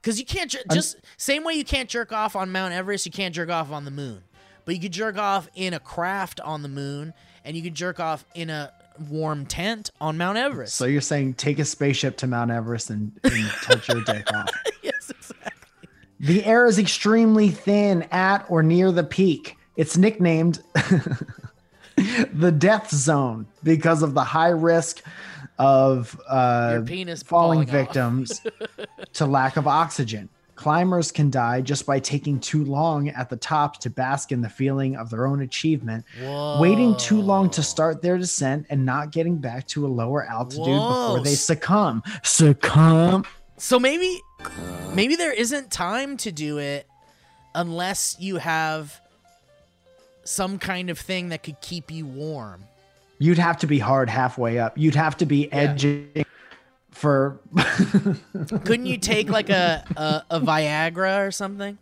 [0.00, 3.10] Because you can't jer- just same way you can't jerk off on mount everest you
[3.10, 4.22] can't jerk off on the moon.
[4.64, 7.14] But you could jerk off in a craft on the moon
[7.44, 8.72] and you could jerk off in a
[9.08, 13.18] warm tent on mount everest So you're saying take a spaceship to Mount Everest and,
[13.24, 14.50] and touch your dick off.
[14.82, 15.88] yes exactly
[16.18, 19.56] The air is extremely thin at or near the peak.
[19.76, 20.60] It's nicknamed
[22.32, 25.02] the death zone because of the high risk
[25.58, 28.40] of uh, Your penis falling falling victims
[29.14, 30.28] to lack of oxygen.
[30.60, 34.48] Climbers can die just by taking too long at the top to bask in the
[34.50, 36.04] feeling of their own achievement,
[36.60, 40.66] waiting too long to start their descent and not getting back to a lower altitude
[40.66, 41.14] Whoa.
[41.14, 42.02] before they succumb.
[42.22, 43.24] Succumb.
[43.56, 44.20] So maybe
[44.92, 46.86] maybe there isn't time to do it
[47.54, 49.00] unless you have
[50.24, 52.64] some kind of thing that could keep you warm.
[53.18, 54.76] You'd have to be hard halfway up.
[54.76, 56.26] You'd have to be edging
[57.00, 57.40] for
[58.64, 61.78] Couldn't you take like a, a, a Viagra or something?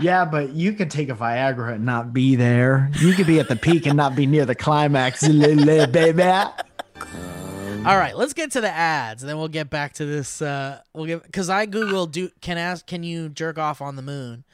[0.00, 2.90] Yeah, but you could take a Viagra and not be there.
[3.00, 6.22] You could be at the peak and not be near the climax, baby.
[6.22, 10.40] All right, let's get to the ads, and then we'll get back to this.
[10.40, 14.02] Uh, we'll get because I googled do can ask can you jerk off on the
[14.02, 14.44] moon,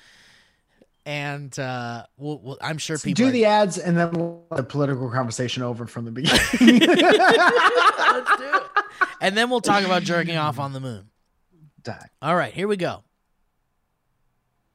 [1.06, 4.64] and uh, we'll, we'll, I'm sure people Do are- the ads and then we'll the
[4.64, 6.40] political conversation over from the beginning.
[6.60, 8.62] let's do it,
[9.20, 11.08] and then we'll talk about jerking off on the moon.
[11.82, 12.10] Die.
[12.20, 13.04] All right, here we go.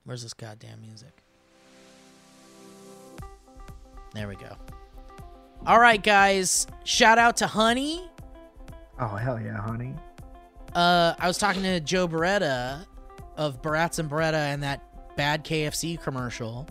[0.06, 1.12] Where's this goddamn music?
[4.14, 4.56] There we go.
[5.66, 6.66] All right, guys.
[6.86, 8.10] Shout out to Honey.
[9.00, 9.94] Oh hell yeah, honey.
[10.74, 12.86] Uh, I was talking to Joe Bereta
[13.36, 14.82] of Barats and Bereta and that
[15.16, 16.68] bad KFC commercial.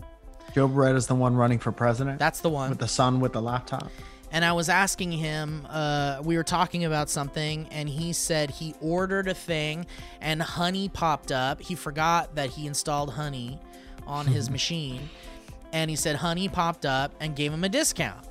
[0.53, 2.69] Joe Bereta's the one running for president That's the one.
[2.69, 3.89] with the son with the laptop.
[4.31, 8.73] and I was asking him, uh, we were talking about something, and he said he
[8.81, 9.85] ordered a thing
[10.19, 11.61] and Honey popped up.
[11.61, 13.59] He forgot that he installed Honey
[14.07, 15.09] on his machine,
[15.71, 18.27] and he said Honey popped up and gave him a discount.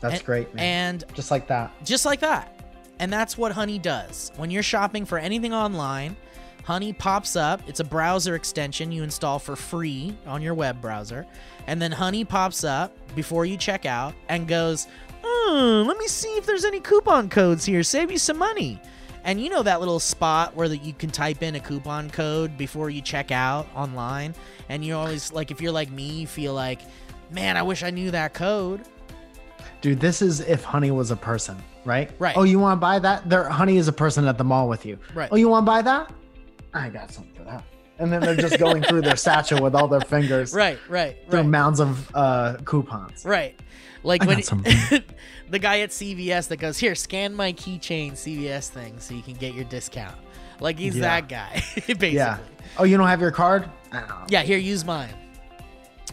[0.00, 0.64] That's And- great, man.
[0.94, 1.70] And Just like that.
[1.84, 2.58] just like that.
[2.98, 4.30] And that's what Honey does.
[4.36, 6.16] When you're shopping for anything online,
[6.64, 7.60] Honey pops up.
[7.66, 11.26] It's a browser extension you install for free on your web browser.
[11.66, 14.86] And then Honey pops up before you check out and goes,
[15.24, 17.82] oh, let me see if there's any coupon codes here.
[17.82, 18.80] Save you some money.
[19.24, 22.56] And you know that little spot where that you can type in a coupon code
[22.56, 24.34] before you check out online?
[24.68, 26.80] And you always, like, if you're like me, you feel like,
[27.30, 28.82] man, I wish I knew that code.
[29.80, 32.10] Dude, this is if Honey was a person, right?
[32.18, 32.36] Right.
[32.36, 33.28] Oh, you want to buy that?
[33.28, 34.98] There, Honey is a person at the mall with you.
[35.14, 35.28] Right.
[35.30, 36.12] Oh, you want to buy that?
[36.74, 37.64] I got something for that.
[37.98, 41.40] And then they're just going through their satchel with all their fingers Right, right, through
[41.40, 41.48] right.
[41.48, 43.24] mounds of uh, coupons.
[43.24, 43.58] Right.
[44.02, 44.62] Like I when some.
[45.50, 49.34] the guy at CVS that goes, "Here, scan my keychain CVS thing so you can
[49.34, 50.16] get your discount."
[50.58, 51.02] Like he's Yeah.
[51.02, 52.10] that guy, basically.
[52.14, 52.38] Yeah.
[52.78, 53.68] Oh, you don't have your card?
[54.28, 55.14] Yeah, here, use mine.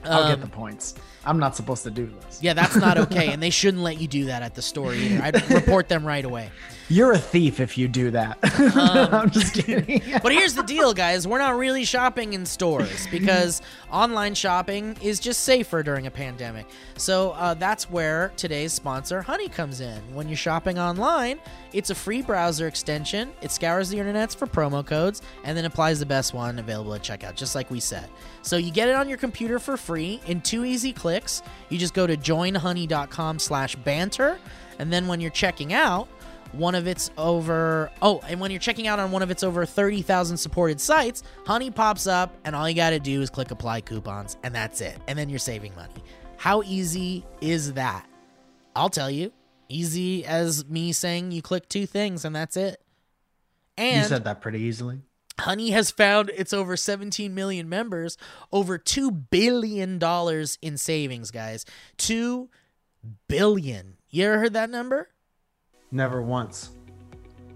[0.03, 0.93] I'll Um, get the points.
[1.26, 2.39] I'm not supposed to do this.
[2.43, 5.24] Yeah, that's not okay, and they shouldn't let you do that at the store either.
[5.24, 6.51] I'd report them right away.
[6.91, 8.37] You're a thief if you do that.
[8.59, 10.01] Um, I'm just kidding.
[10.23, 11.25] But here's the deal, guys.
[11.27, 13.61] We're not really shopping in stores because
[13.91, 16.65] online shopping is just safer during a pandemic.
[16.97, 20.01] So uh, that's where today's sponsor, Honey, comes in.
[20.13, 21.39] When you're shopping online,
[21.73, 23.31] it's a free browser extension.
[23.41, 27.01] It scours the internets for promo codes and then applies the best one available at
[27.01, 28.09] checkout, just like we said.
[28.41, 31.41] So you get it on your computer for free in two easy clicks.
[31.69, 34.37] You just go to joinhoney.com slash banter.
[34.79, 36.07] And then when you're checking out,
[36.53, 39.65] one of its over oh and when you're checking out on one of its over
[39.65, 43.81] 30,000 supported sites honey pops up and all you got to do is click apply
[43.81, 46.03] coupons and that's it and then you're saving money
[46.37, 48.07] how easy is that
[48.75, 49.31] i'll tell you
[49.67, 52.81] easy as me saying you click two things and that's it
[53.77, 55.01] And you said that pretty easily.
[55.39, 58.17] Honey has found its over 17 million members,
[58.51, 59.97] over $2 billion
[60.61, 61.63] in savings, guys.
[61.97, 62.49] 2
[63.29, 63.95] billion.
[64.09, 65.07] You ever heard that number?
[65.91, 66.71] Never once.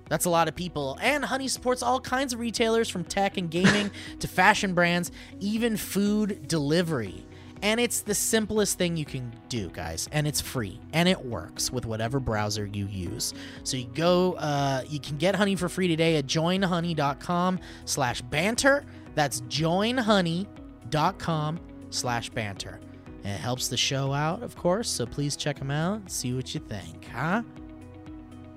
[0.09, 0.97] That's a lot of people.
[1.01, 5.77] And Honey supports all kinds of retailers from tech and gaming to fashion brands, even
[5.77, 7.25] food delivery.
[7.63, 10.09] And it's the simplest thing you can do, guys.
[10.11, 10.81] And it's free.
[10.91, 13.33] And it works with whatever browser you use.
[13.63, 18.83] So you go, uh, you can get honey for free today at joinhoney.com slash banter.
[19.15, 21.59] That's joinhoney.com
[21.89, 22.81] slash banter.
[23.23, 24.89] And it helps the show out, of course.
[24.89, 27.43] So please check them out see what you think, huh?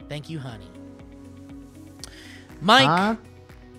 [0.08, 0.68] Thank you, honey.
[2.60, 2.86] Mike.
[2.86, 3.16] Huh?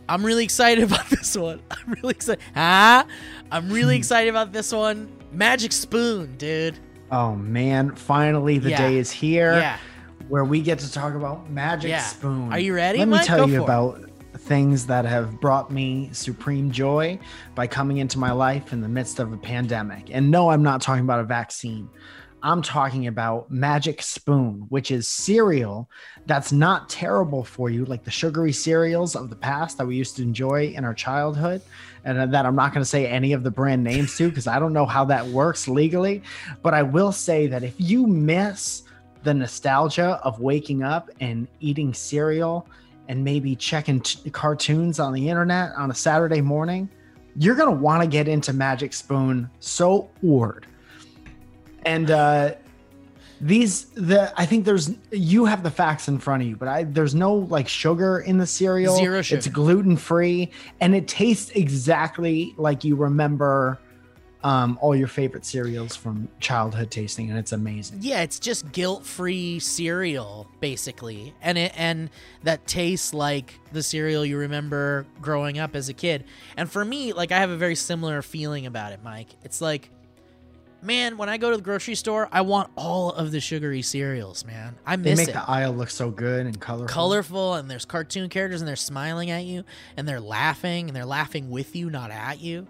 [0.10, 1.62] I'm really excited about this one.
[1.72, 2.42] I'm really excited.
[2.56, 3.06] Ah,
[3.52, 5.12] I'm really excited about this one.
[5.32, 6.78] Magic Spoon, dude.
[7.12, 8.78] Oh man, finally the Yeah.
[8.78, 9.78] day is here Yeah.
[10.28, 12.02] where we get to talk about Magic Yeah.
[12.02, 12.52] Spoon.
[12.52, 13.64] Are you ready, Let me tell Go you for it.
[13.64, 14.02] about
[14.40, 17.20] things that have brought me supreme joy
[17.56, 20.10] by coming into my life in the midst of a pandemic.
[20.12, 21.90] And no, I'm not talking about a vaccine.
[22.48, 25.90] I'm talking about Magic Spoon, which is cereal
[26.28, 30.16] that's not terrible for you, like the sugary cereals of the past that we used
[30.16, 31.62] to enjoy in our childhood.
[32.06, 34.60] And that I'm not going to say any of the brand names to because I
[34.60, 36.24] don't know how that works legally.
[36.64, 38.84] But I will say that if you miss
[39.24, 42.66] the nostalgia of waking up and eating cereal
[43.10, 46.90] and maybe checking t- cartoons on the internet on a Saturday morning,
[47.36, 50.66] you're going to want to get into Magic Spoon so ord.
[51.88, 52.56] And uh,
[53.40, 56.84] these, the I think there's you have the facts in front of you, but I
[56.84, 58.96] there's no like sugar in the cereal.
[58.98, 59.38] Zero sugar.
[59.38, 63.80] It's gluten free, and it tastes exactly like you remember
[64.44, 68.00] um, all your favorite cereals from childhood tasting, and it's amazing.
[68.02, 71.34] Yeah, it's just guilt-free cereal basically.
[71.42, 72.10] And it and
[72.44, 76.24] that tastes like the cereal you remember growing up as a kid.
[76.56, 79.30] And for me, like I have a very similar feeling about it, Mike.
[79.44, 79.90] It's like
[80.88, 84.44] man, when I go to the grocery store, I want all of the sugary cereals,
[84.46, 84.76] man.
[84.86, 85.16] I miss it.
[85.16, 85.34] They make it.
[85.34, 86.88] the aisle look so good and colorful.
[86.88, 89.64] colorful and there's cartoon characters and they're smiling at you
[89.96, 92.66] and they're laughing and they're laughing with you not at you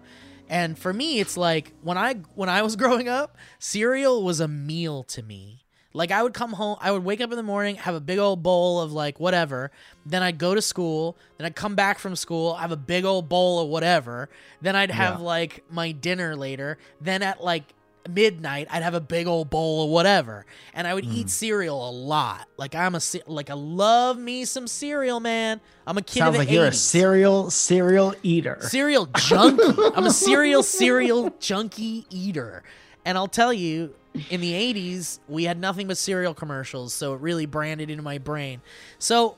[0.50, 4.48] and for me it's like when i when i was growing up cereal was a
[4.48, 7.76] meal to me like i would come home i would wake up in the morning
[7.76, 9.70] have a big old bowl of like whatever
[10.06, 13.28] then i'd go to school then i'd come back from school have a big old
[13.28, 14.28] bowl of whatever
[14.62, 15.24] then i'd have Yeah.
[15.26, 17.64] like my dinner later then at like
[18.08, 20.46] midnight i'd have a big old bowl of whatever.
[20.74, 21.14] And i would Mm.
[21.14, 22.46] eat cereal a lot.
[22.56, 25.60] Like i'm a like i love me some cereal man.
[25.86, 28.58] I'm a kid Sounds of the like you're a cereal cereal eater.
[28.62, 29.62] cereal junkie.
[29.94, 32.62] I'm a cereal cereal junkie eater.
[33.04, 33.94] And i'll tell you
[34.30, 38.18] in the 80s we had nothing but cereal commercials so it really branded into my
[38.18, 38.60] brain.
[38.98, 39.36] So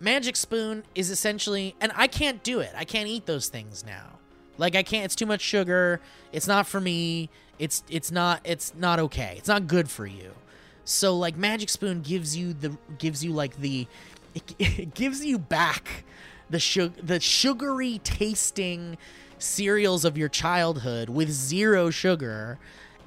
[0.00, 2.70] magic spoon is essentially and i can't do it.
[2.76, 4.17] I can't eat those things now
[4.58, 6.00] like i can't it's too much sugar.
[6.32, 7.30] It's not for me.
[7.58, 9.34] It's it's not it's not okay.
[9.38, 10.32] It's not good for you.
[10.84, 13.86] So like magic spoon gives you the gives you like the
[14.34, 16.04] it, it gives you back
[16.50, 18.98] the sugar the sugary tasting
[19.38, 22.58] cereals of your childhood with zero sugar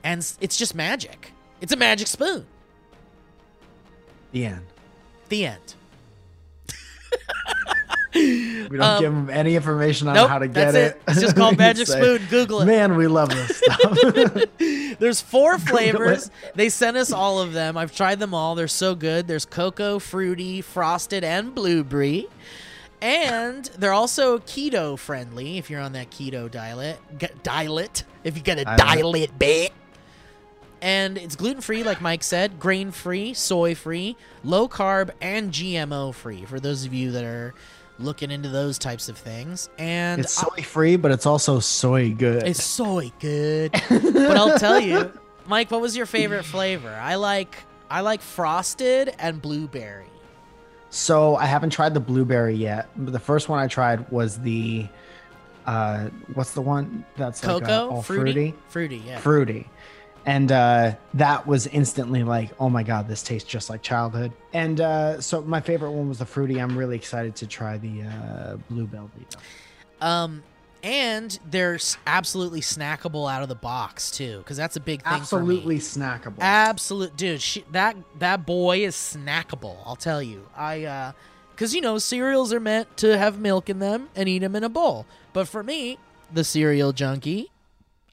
[0.04, 1.34] and it's just magic.
[1.60, 2.48] It's a magic spoon.
[4.32, 4.66] The end.
[5.30, 5.76] the end
[8.14, 10.96] We don't Um, give them any information on nope, how to get it.
[10.98, 11.02] it.
[11.08, 12.28] It's just called Magic Say, Spoon.
[12.30, 12.66] Google it.
[12.66, 14.98] Man, we love this stuff.
[15.00, 16.30] There's four flavors.
[16.56, 17.78] They sent us all of them.
[17.78, 18.56] I've tried them all.
[18.56, 19.28] They're so good.
[19.28, 22.28] There's cocoa, fruity, frosted, and blueberry.
[23.02, 27.00] And they're also keto friendly if you're on that keto diet.
[27.18, 28.04] G- diet.
[28.24, 29.02] If you got a Diet.
[29.02, 29.72] diet bit.
[30.84, 36.12] And it's gluten free, like Mike said, grain free, soy free, low carb, and GMO
[36.14, 37.54] free for those of you that are
[38.00, 39.70] looking into those types of things.
[39.78, 42.44] And it's soy free, but it's also soy good.
[42.44, 43.72] it's soy good.
[43.90, 45.12] but I'll tell you,
[45.46, 46.90] Mike, what was your favorite flavor?
[46.90, 47.56] I like
[47.90, 50.06] I like frosted and blueberry.
[50.90, 52.90] So I haven't tried the blueberry yet.
[52.96, 54.88] But the first one I tried was the
[55.66, 58.56] uh what's the one that's like, uh, Cocoa, all fruity, fruity?
[58.70, 59.20] fruity, yeah.
[59.20, 59.70] Fruity.
[60.26, 64.32] And uh that was instantly like, oh my god, this tastes just like childhood.
[64.54, 66.60] And uh so my favorite one was the fruity.
[66.60, 69.08] I'm really excited to try the uh blueberry.
[69.30, 70.06] though.
[70.08, 70.44] Um,
[70.84, 75.14] and they're absolutely snackable out of the box too, because that's a big thing.
[75.14, 76.06] Absolutely for me.
[76.06, 76.40] snackable.
[76.40, 77.42] absolute dude.
[77.42, 79.78] She, that that boy is snackable.
[79.86, 80.48] I'll tell you.
[80.56, 81.12] I uh,
[81.52, 84.64] because you know cereals are meant to have milk in them and eat them in
[84.64, 85.06] a bowl.
[85.34, 86.00] But for me,
[86.34, 87.51] the cereal junkie,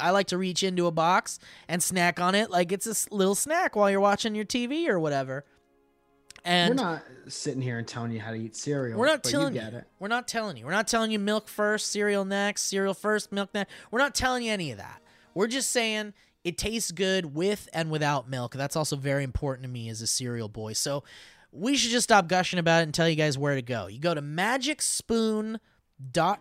[0.01, 1.39] I like to reach into a box
[1.69, 4.99] and snack on it like it's a little snack while you're watching your TV or
[4.99, 5.45] whatever.
[6.45, 8.99] And we're not sitting here and telling you how to eat cereal.
[8.99, 9.67] we're not telling you you.
[9.67, 9.85] it.
[9.99, 10.65] We're not telling you.
[10.65, 13.73] We're not telling you milk first, cereal next, cereal first, milk next.
[13.91, 15.03] We're not telling you any of that.
[15.35, 18.55] We're just saying it tastes good with and without milk.
[18.55, 20.73] That's also very important to me as a cereal boy.
[20.73, 21.05] So
[21.53, 23.87] we should just stop gushing about it and tell you guys where to go.
[23.87, 24.23] You go to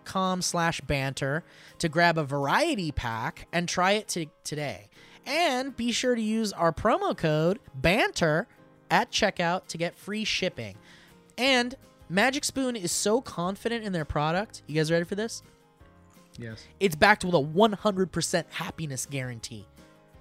[0.06, 1.44] com slash banter
[1.80, 4.90] to grab a variety pack and try it to today.
[5.26, 8.48] And be sure to use our promo code BANTER
[8.90, 10.76] at checkout to get free shipping.
[11.38, 11.76] And
[12.10, 14.62] Magic Spoon is so confident in their product.
[14.68, 15.44] You guys ready for this?
[16.38, 16.66] Yes.
[16.80, 19.66] It's backed with a 100% happiness guarantee.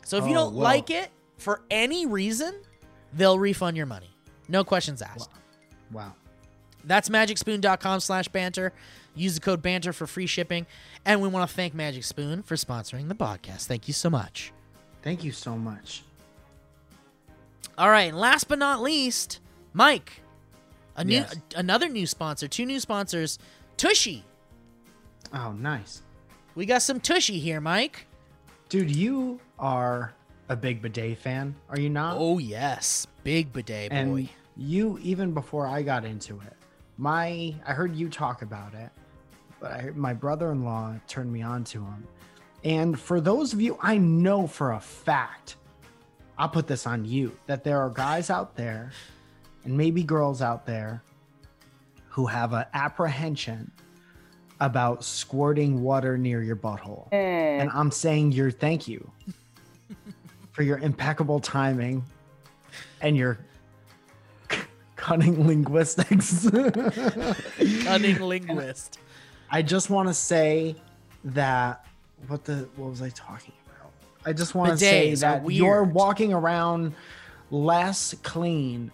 [0.05, 0.63] So if you Oh, don't whoa.
[0.63, 2.55] like it for any reason,
[3.13, 4.11] they'll refund your money.
[4.49, 5.31] No questions asked.
[5.93, 6.15] Wow.
[6.87, 8.73] That's magicspoon.com slash banter.
[9.15, 10.67] Use the code banter for free shipping.
[11.05, 13.67] And we want to thank Magic Spoon for sponsoring the podcast.
[13.67, 14.53] Thank you so much.
[15.03, 16.03] Thank you so much.
[17.79, 19.41] All right, last but not least,
[19.73, 20.21] Mike.
[20.97, 21.37] A new Yes.
[21.55, 23.39] another new sponsor, two new sponsors,
[23.77, 24.25] Tushy.
[25.35, 26.01] Oh, nice.
[26.55, 28.07] We got some Tushy here, Mike.
[28.71, 30.15] Dude, you are
[30.49, 32.17] a big bidet fan, are you not?
[32.19, 34.29] Oh yes, big bidet and boy.
[34.57, 36.57] you even before I got into it,
[36.97, 38.91] my I heard you talk about it,
[39.61, 42.07] but I, my brother-in-law turned me on to him.
[42.65, 45.57] And for those of you, I know for a fact,
[46.39, 48.91] I'll put this on you that there are guys out there,
[49.65, 51.03] and maybe girls out there,
[52.09, 53.71] who have an apprehension
[54.61, 57.09] about squirting water near your butthole.
[57.13, 57.61] Eh.
[57.61, 59.11] And I'm saying your thank you
[60.53, 62.03] for your impeccable timing
[63.03, 63.39] and your
[65.07, 66.49] cunning linguistics.
[67.85, 68.99] Cunning linguist.
[69.51, 70.75] I just want to say
[71.25, 71.87] that
[72.27, 73.93] what the what was I talking about?
[74.25, 76.93] I just want to say that you're walking around
[77.53, 78.91] less clean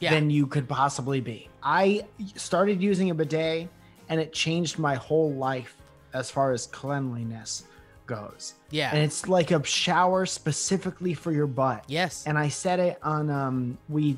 [0.00, 0.10] Yeah.
[0.14, 1.48] than you could possibly be.
[1.62, 3.68] I started using a bidet
[4.08, 5.76] and it changed my whole life
[6.12, 7.64] as far as cleanliness
[8.06, 8.54] goes.
[8.70, 8.90] Yeah.
[8.92, 11.84] And it's like a shower specifically for your butt.
[11.86, 12.24] yes.
[12.26, 14.16] And I said it on um we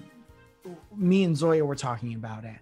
[0.96, 2.56] me and Zoya were talking about it.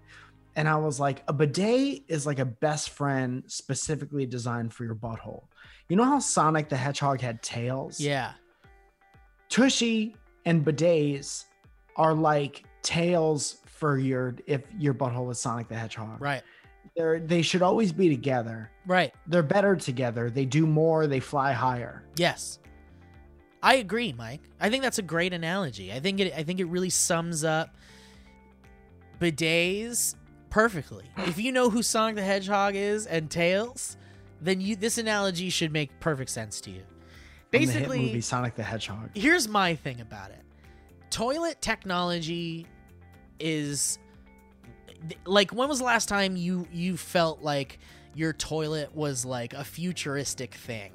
[0.55, 4.95] And I was like, a bidet is like a best friend specifically designed for your
[4.95, 5.45] butthole.
[5.89, 8.01] You know how Sonic the Hedgehog had tails?
[8.01, 8.33] yeah.
[9.49, 11.45] Tushy and bidets
[11.97, 16.21] are like tails for your if your butthole is Sonic the Hedgehog.
[16.21, 16.43] Right.
[16.97, 18.71] They're they should always be together.
[18.87, 19.13] Right.
[19.27, 20.31] They're better together.
[20.31, 22.05] They do more, they fly higher.
[22.17, 22.61] Yes.
[23.63, 24.41] I agree, Mike.
[24.61, 25.93] I think that's a great analogy.
[25.93, 27.75] I think it I think it really sums up
[29.21, 30.17] bidets
[30.51, 31.05] perfectly.
[31.19, 33.97] If you know who Sonic the Hedgehog is and Tails,
[34.41, 36.81] then you this analogy should make perfect sense to you.
[36.81, 36.87] From
[37.51, 39.11] the hit Basically, movie Sonic the Hedgehog.
[39.15, 40.43] here's my thing about it
[41.11, 42.67] toilet technology
[43.39, 43.99] is
[45.27, 47.79] like when was the last time you you felt like
[48.15, 50.93] your toilet was like a futuristic thing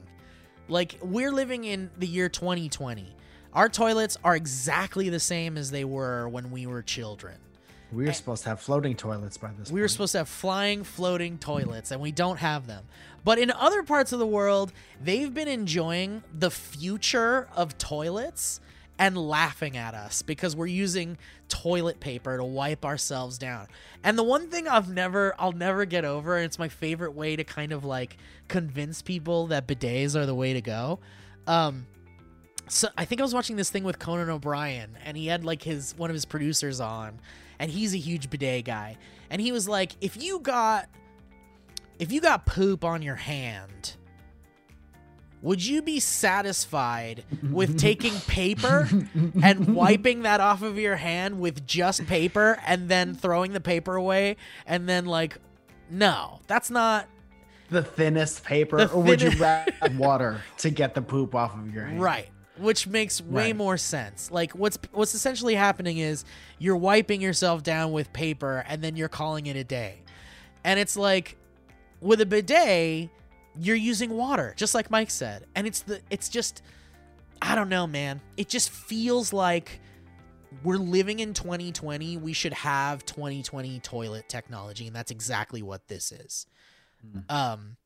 [0.68, 3.16] like we're living in the year 2020
[3.58, 7.38] our toilets are exactly the same as they were when we were children.
[7.92, 10.84] We were supposed to have floating toilets by this we were supposed to have flying,
[10.84, 12.84] floating toilets, and we don't have them.
[13.24, 18.60] But in other parts of the world, they've been enjoying the future of toilets
[19.00, 21.18] and laughing at us because we're using
[21.50, 23.68] toilet paper to wipe ourselves down.
[24.04, 27.36] And the one thing I've never I'll never get over, and it's my favorite way
[27.36, 28.18] to kind of like
[28.48, 31.00] convince people that bidets are the way to go.
[31.46, 31.86] Um
[32.68, 35.64] so I think I was watching this thing with Conan O'Brien, and he had like
[35.64, 37.20] his one of his producers on,
[37.60, 38.98] and he's a huge bidet guy,
[39.30, 40.90] and he was like, if you got
[42.00, 43.97] if you got poop on your hand,
[45.42, 48.90] would you be satisfied with taking paper
[49.44, 53.96] and wiping that off of your hand with just paper and then throwing the paper
[53.96, 54.36] away
[54.66, 55.38] and then like
[55.90, 57.08] no, that's not
[57.70, 61.74] the thinnest paper, The or would you rather water to get the poop off of
[61.74, 62.02] your hand?
[62.02, 62.30] Right.
[62.58, 63.56] Which makes way Right.
[63.56, 64.32] more sense.
[64.32, 66.26] Like what's what's essentially happening is
[66.60, 70.02] you're wiping yourself down with paper and then you're calling it a day.
[70.64, 71.38] And it's like
[72.02, 73.10] with a bidet,
[73.60, 75.46] you're using water, just like Mike said.
[75.56, 76.62] And it's the it's just
[77.42, 78.22] I don't know, man.
[78.36, 79.80] It just feels like
[80.64, 82.18] we're living in 2020.
[82.18, 86.48] We should have 2020 toilet technology, and that's exactly what this is.
[87.30, 87.78] Um,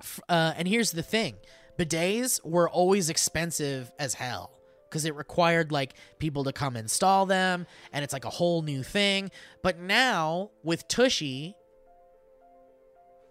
[0.00, 1.34] f- uh, and here's the thing:
[1.78, 7.66] bidets were always expensive as hell because it required like people to come install them,
[7.92, 9.30] and it's like a whole new thing.
[9.62, 11.56] But now with Tushy,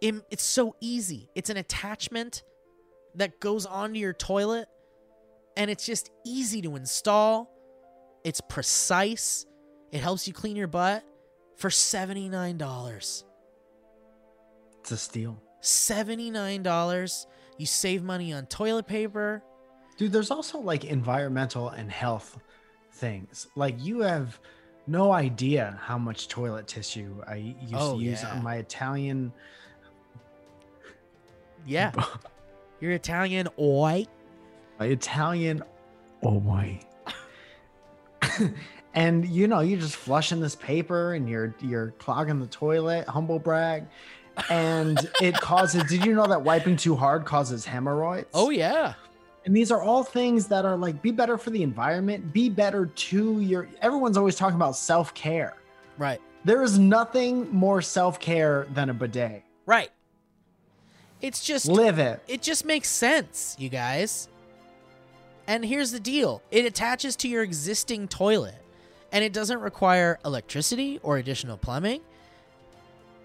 [0.02, 1.30] it's so easy.
[1.36, 2.43] It's an attachment
[3.16, 4.68] that goes onto your toilet,
[5.56, 7.49] and it's just easy to install.
[8.24, 9.45] It's precise.
[9.91, 11.04] It helps you clean your butt
[11.58, 13.24] for seventy nine dollars.
[14.82, 15.38] It's a steal.
[15.62, 17.26] $79.
[17.60, 19.43] You save money on toilet paper.
[19.97, 22.39] Dude, there's also like environmental and health
[22.93, 23.47] things.
[23.56, 24.39] Like you have
[24.88, 28.32] no idea how much toilet tissue I used Oh, to use yeah.
[28.32, 29.32] on my Italian
[31.66, 31.91] Yeah.
[32.80, 34.07] You're Italian, oi.
[34.80, 35.64] Italian.
[36.24, 36.80] Oh boy.
[38.93, 43.39] and you know, you're just flushing this paper and you're you're clogging the toilet, humble
[43.39, 43.86] brag.
[44.49, 48.28] And it causes did you know that wiping too hard causes hemorrhoids?
[48.34, 48.93] Oh yeah.
[49.45, 52.88] And these are all things that are like be better for the environment, be better
[52.88, 55.55] to your everyone's always talking about self-care.
[55.97, 56.22] Right.
[56.43, 59.43] There is nothing more self-care than a bidet.
[59.68, 59.91] Right.
[61.22, 62.22] It's just Live it.
[62.28, 64.28] it just makes sense, you guys.
[65.47, 66.41] And here's the deal.
[66.51, 68.55] It attaches to your existing toilet
[69.11, 72.01] and it doesn't require electricity or additional plumbing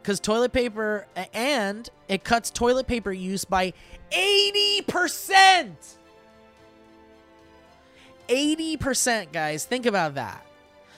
[0.03, 3.73] cuz toilet paper and it cuts toilet paper use by
[4.11, 5.75] 80%.
[8.29, 9.65] 80%, guys.
[9.65, 10.45] Think about that.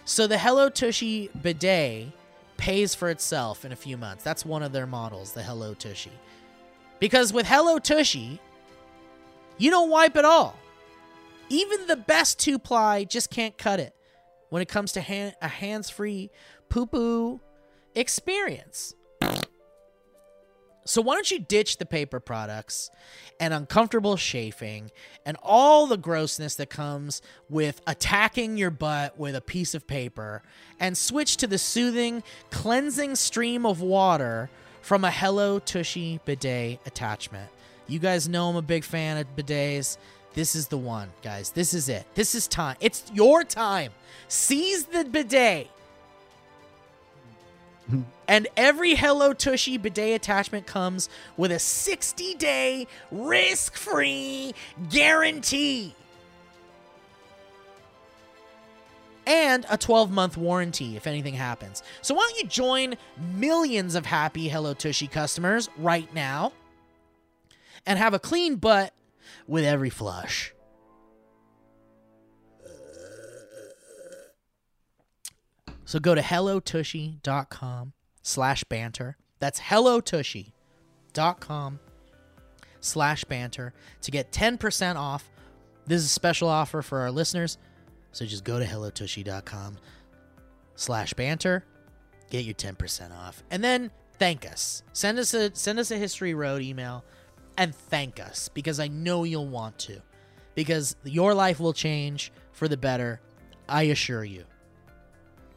[0.04, 2.08] So the Hello Tushy bidet
[2.56, 4.24] pays for itself in a few months.
[4.24, 6.12] That's one of their models, the Hello Tushy.
[6.98, 8.40] Because with Hello Tushy,
[9.56, 10.56] you don't wipe at all.
[11.48, 13.94] Even the best two ply just can't cut it
[14.50, 16.30] when it comes to hand, a hands free
[16.68, 17.40] poo poo
[17.94, 18.94] experience.
[20.84, 22.88] So why don't you ditch the paper products
[23.38, 24.90] and uncomfortable chafing
[25.26, 27.20] and all the grossness that comes
[27.50, 30.42] with attacking your butt with a piece of paper
[30.80, 34.48] and switch to the soothing, cleansing stream of water
[34.80, 37.50] from a Hello Tushy bidet attachment.
[37.86, 39.96] You guys know I'm a big fan of bidets.
[40.34, 41.50] This is the one, guys.
[41.50, 42.06] This is it.
[42.14, 42.76] This is time.
[42.80, 43.92] It's your time.
[44.28, 45.68] Seize the bidet.
[48.30, 51.08] And every Hello Tushy bidet attachment comes
[51.38, 54.52] with a 60 day risk free
[54.90, 55.94] guarantee
[59.28, 61.84] and a 12 month warranty if anything happens.
[62.02, 62.96] So, why don't you join
[63.34, 66.52] millions of happy Hello Tushy customers right now
[67.86, 68.92] and have a clean butt
[69.46, 70.52] with every flush?
[75.84, 79.16] So go to hellotushy.com slash banter.
[79.38, 81.80] That's hellotushy.com
[82.80, 83.72] slash banter
[84.02, 85.30] to get 10% off.
[85.86, 87.56] This is a special offer for our listeners.
[88.18, 89.78] So just go to hellotushy.com
[90.74, 91.64] slash banter,
[92.30, 93.44] get your 10% off.
[93.52, 94.82] And then thank us.
[94.92, 97.04] Send us a send us a history road email
[97.56, 100.02] and thank us because I know you'll want to.
[100.56, 103.20] Because your life will change for the better,
[103.68, 104.42] I assure you.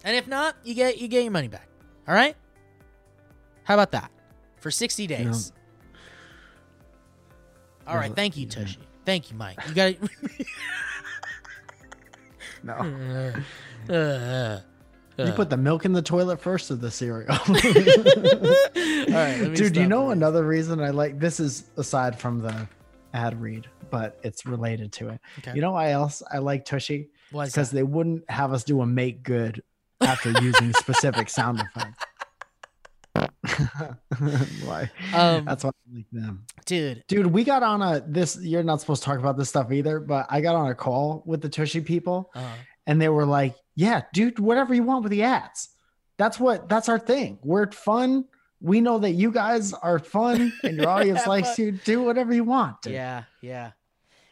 [0.04, 1.68] And if not, you get you get your money back.
[2.08, 2.36] All right?
[3.64, 4.12] How about that?
[4.58, 5.52] For 60 days.
[7.88, 8.78] All right, thank you, Tushy.
[9.04, 9.58] Thank you, Mike.
[9.68, 9.96] You got
[12.64, 13.42] No.
[13.88, 14.62] to
[15.18, 17.32] uh, You put the milk in the toilet first or the cereal?
[19.12, 22.68] All right, Dude, you know another reason I like this is aside from the
[23.14, 25.20] ad read, but it's related to it.
[25.40, 25.54] Okay.
[25.56, 27.10] You know why else I like Tushy?
[27.32, 29.62] Because they wouldn't have us do a make good
[30.02, 32.04] after using specific sound effects.
[34.64, 34.90] why?
[35.14, 36.46] Um, That's why I like them.
[36.66, 37.04] dude.
[37.08, 40.00] Dude, we got on a this you're not supposed to talk about this stuff either,
[40.00, 42.54] but I got on a call with the Tushy people Uh,
[42.88, 45.70] and they were like, "Yeah, dude, whatever you want with the ads.
[46.18, 47.40] That's what that's our thing.
[47.44, 48.26] We're fun.
[48.62, 51.72] We know that you guys are fun, and your audience likes you.
[51.72, 52.82] Do whatever you want.
[52.84, 52.94] Dude.
[52.94, 53.72] yeah, yeah.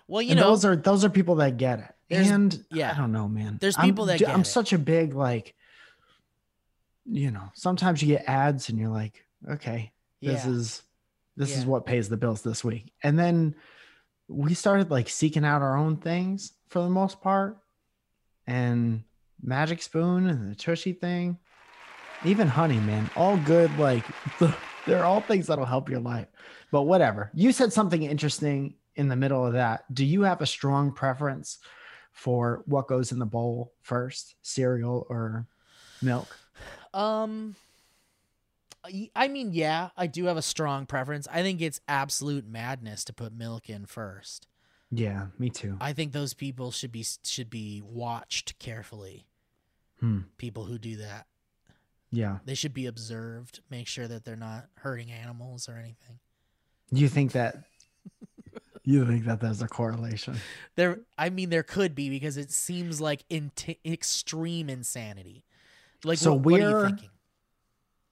[0.07, 1.95] Well, you and know, those are those are people that get it.
[2.11, 2.91] And yeah.
[2.95, 3.57] I don't know, man.
[3.61, 4.45] There's I'm- people that dude, get I'm it.
[4.47, 5.53] such a big like.
[7.11, 9.91] You know, sometimes you get ads and you're like, okay,
[10.21, 10.51] this yeah.
[10.51, 10.83] is
[11.37, 12.91] this is what pays the bills this week.
[13.01, 13.55] And then
[14.27, 17.57] we started like seeking out our own things for the most part.
[18.45, 19.03] And
[19.41, 21.37] Magic Spoon and the Tushy thing,
[22.25, 23.75] even Honey, man, all good.
[23.79, 24.03] Like
[24.85, 26.27] they're all things that'll help your life.
[26.71, 27.31] But whatever.
[27.33, 29.91] You said something interesting in the middle of that.
[29.93, 31.59] Do you have a strong preference
[32.11, 35.47] for what goes in the bowl first, cereal or
[36.01, 36.27] milk?
[36.93, 37.55] Um,
[39.15, 41.27] I mean, yeah, I do have a strong preference.
[41.31, 44.47] I think it's absolute madness to put milk in first.
[44.91, 45.77] Yeah, me too.
[45.79, 49.27] I think those people should be should be watched carefully.
[49.99, 50.19] Hmm.
[50.37, 51.27] People who do that,
[52.09, 52.39] Yeah.
[52.45, 53.59] they should be observed.
[53.69, 56.19] Make sure that they're not hurting animals or anything.
[56.89, 57.65] You think that
[58.83, 60.37] you think that there's a correlation?
[60.75, 63.51] There, I mean, there could be because it seems like in
[63.85, 65.43] extreme insanity.
[66.03, 67.09] Like, So what, what are you we're- thinking?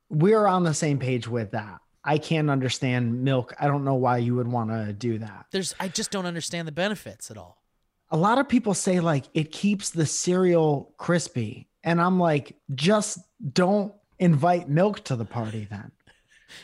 [0.10, 1.80] We're on the same page with that.
[2.04, 3.54] I can't understand milk.
[3.60, 5.48] I don't know why you would want to do that.
[5.52, 7.62] There's, I just don't understand the benefits at all.
[8.10, 13.20] A lot of people say like it keeps the cereal crispy, and I'm like, just
[13.52, 15.92] don't invite milk to the party then.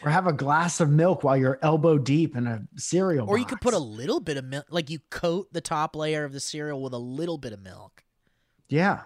[0.06, 3.28] or have a glass of milk while you're elbow deep in a cereal.
[3.28, 6.24] Or you could put a little bit of milk, like you coat the top layer
[6.24, 8.06] of the cereal with a little bit of milk.
[8.70, 9.02] yeah.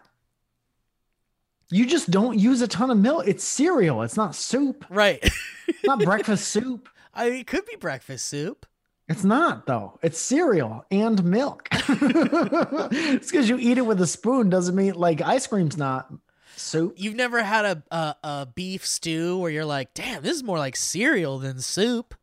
[1.69, 3.27] You just don't use a ton of milk.
[3.27, 4.01] It's cereal.
[4.03, 4.85] It's not soup.
[4.89, 5.19] Right.
[5.67, 6.89] It's not breakfast soup.
[7.13, 8.65] I mean, it could be breakfast soup.
[9.09, 9.99] It's not though.
[10.01, 11.67] It's cereal and milk.
[11.71, 16.11] it's because you eat it with a spoon doesn't mean like ice cream's not
[16.57, 16.93] soup.
[16.97, 20.57] You've never had a, a a beef stew where you're like, damn, this is more
[20.57, 22.15] like cereal than soup.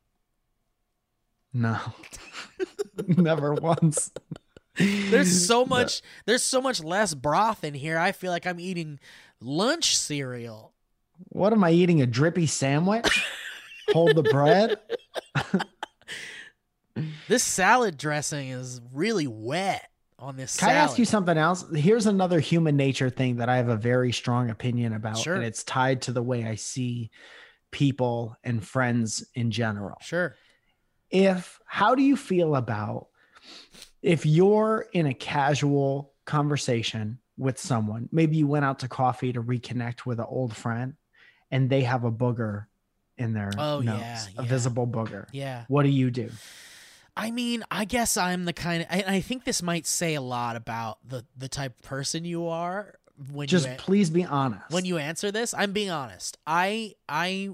[1.54, 1.78] No.
[3.06, 4.10] Never once.
[4.76, 7.96] There's so much there's so much less broth in here.
[7.96, 8.98] I feel like I'm eating
[9.44, 10.72] lunch cereal.
[11.28, 12.00] What am I eating?
[12.02, 13.24] A drippy sandwich?
[13.92, 14.78] Hold the bread?
[17.26, 19.88] This salad dressing is really wet
[20.18, 20.76] on this Can salad.
[20.76, 21.64] I ask you something else?
[21.74, 25.34] Here's another human nature thing that I have a very strong opinion about, Sure.
[25.34, 27.10] and it's tied to the way I see
[27.72, 29.96] people and friends in general.
[30.02, 30.36] Sure.
[31.10, 33.08] If how do you feel about
[34.00, 39.42] if you're in a casual conversation with someone, maybe you went out to coffee to
[39.42, 40.94] reconnect with an old friend,
[41.50, 42.66] and they have a booger
[43.18, 44.48] in their Oh, nose, yeah, a yeah.
[44.48, 45.26] visible booger.
[45.32, 45.64] Yeah.
[45.68, 46.30] What do you do?
[47.16, 50.20] I mean, I guess I'm the kind of, and I think this might say a
[50.20, 52.94] lot about the the type of person you are
[53.32, 54.70] when Just you please be honest.
[54.70, 55.54] when you answer this.
[55.54, 56.38] I'm being honest.
[56.46, 57.50] I I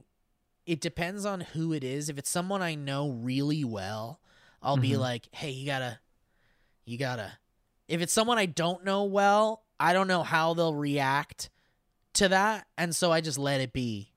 [0.64, 2.08] it depends on who it is.
[2.08, 4.20] If it's someone I know really well,
[4.62, 4.98] I'll be Mhm.
[4.98, 5.98] like, "Hey, you gotta,
[6.86, 7.32] you gotta."
[7.88, 11.50] If it's someone I don't know well, I don't know how they'll react
[12.14, 14.12] to that, and so I just let it be.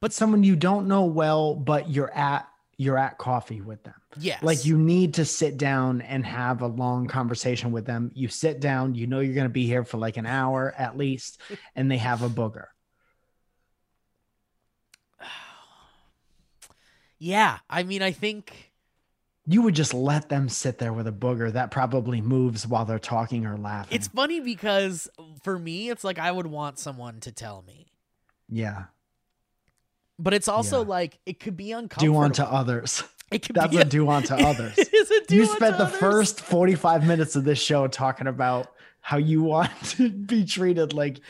[0.00, 2.46] but someone you don't know well, but you're at
[2.76, 3.94] you're at coffee with them.
[4.18, 8.10] Yes, Like you need to sit down and have a long conversation with them.
[8.14, 10.96] You sit down, you know you're going to be here for like an hour at
[10.96, 11.40] least,
[11.76, 12.66] and they have a booger.
[17.18, 18.69] Yeah, I mean, I think
[19.46, 22.98] You would just let them sit there with a booger that probably moves while they're
[22.98, 23.96] talking or laughing.
[23.96, 25.08] it's funny because
[25.42, 27.86] for me, it's like I would want someone to tell me,
[28.48, 28.84] yeah.
[30.18, 30.88] but it's also Yeah.
[30.88, 32.14] like it could be uncomfortable.
[32.14, 33.02] Do unto others.
[33.32, 34.76] It could That's be a do unto others.
[34.76, 35.96] It is a do you spent the others.
[36.00, 41.20] first 45 minutes of this show talking about how you want to be treated like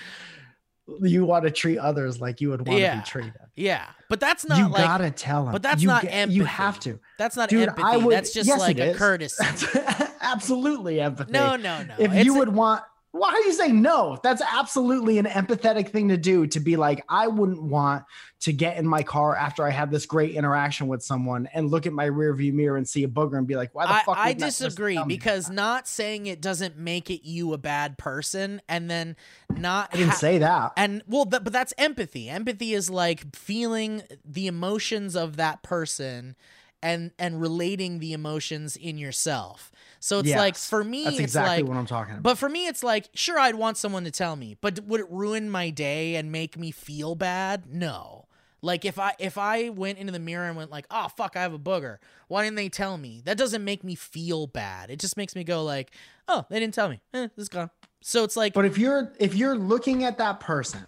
[1.02, 3.32] you want to treat others like you would want to be treated.
[3.56, 5.52] Yeah, but that's not you like gotta tell them.
[5.52, 6.36] but that's you not ga- empathy.
[6.36, 6.98] You have to.
[7.18, 7.82] that's not Dude, empathy.
[7.84, 8.96] I would- that's just yes, like a is.
[8.98, 9.44] courtesy.
[10.20, 11.32] Absolutely empathy.
[11.32, 11.94] No, no, no.
[11.98, 12.82] If It's you a- would want,
[13.12, 14.18] why are you saying no?
[14.22, 16.46] That's absolutely an empathetic thing to do.
[16.46, 18.04] To be like, I wouldn't want
[18.40, 21.86] to get in my car after I had this great interaction with someone and look
[21.86, 24.16] at my rearview mirror and see a booger and be like, why the I, fuck?
[24.16, 27.98] I wouldn't that person disagree because not saying it doesn't make it you a bad
[27.98, 29.16] person, and then
[29.56, 30.72] not I didn't ha- say that.
[30.76, 32.28] And well, th- but that's empathy.
[32.28, 36.36] Empathy is like feeling the emotions of that person
[36.82, 39.69] and and relating the emotions in yourself.
[40.02, 41.68] So it's like for me, That's it's exactly like.
[41.68, 42.22] what I'm talking about.
[42.22, 45.10] But for me, it's like, sure, I'd want someone to tell me, but would it
[45.10, 47.72] ruin my day and make me feel bad?
[47.72, 48.26] No.
[48.62, 51.42] Like if I if I went into the mirror and went like, oh fuck, I
[51.42, 51.98] have a booger.
[52.28, 53.22] Why didn't they tell me?
[53.24, 54.90] That doesn't make me feel bad.
[54.90, 55.92] It just makes me go like,
[56.28, 57.00] oh, they didn't tell me.
[57.14, 57.70] Eh, this is gone.
[58.00, 60.86] So it's like, But if you're if you're looking at that person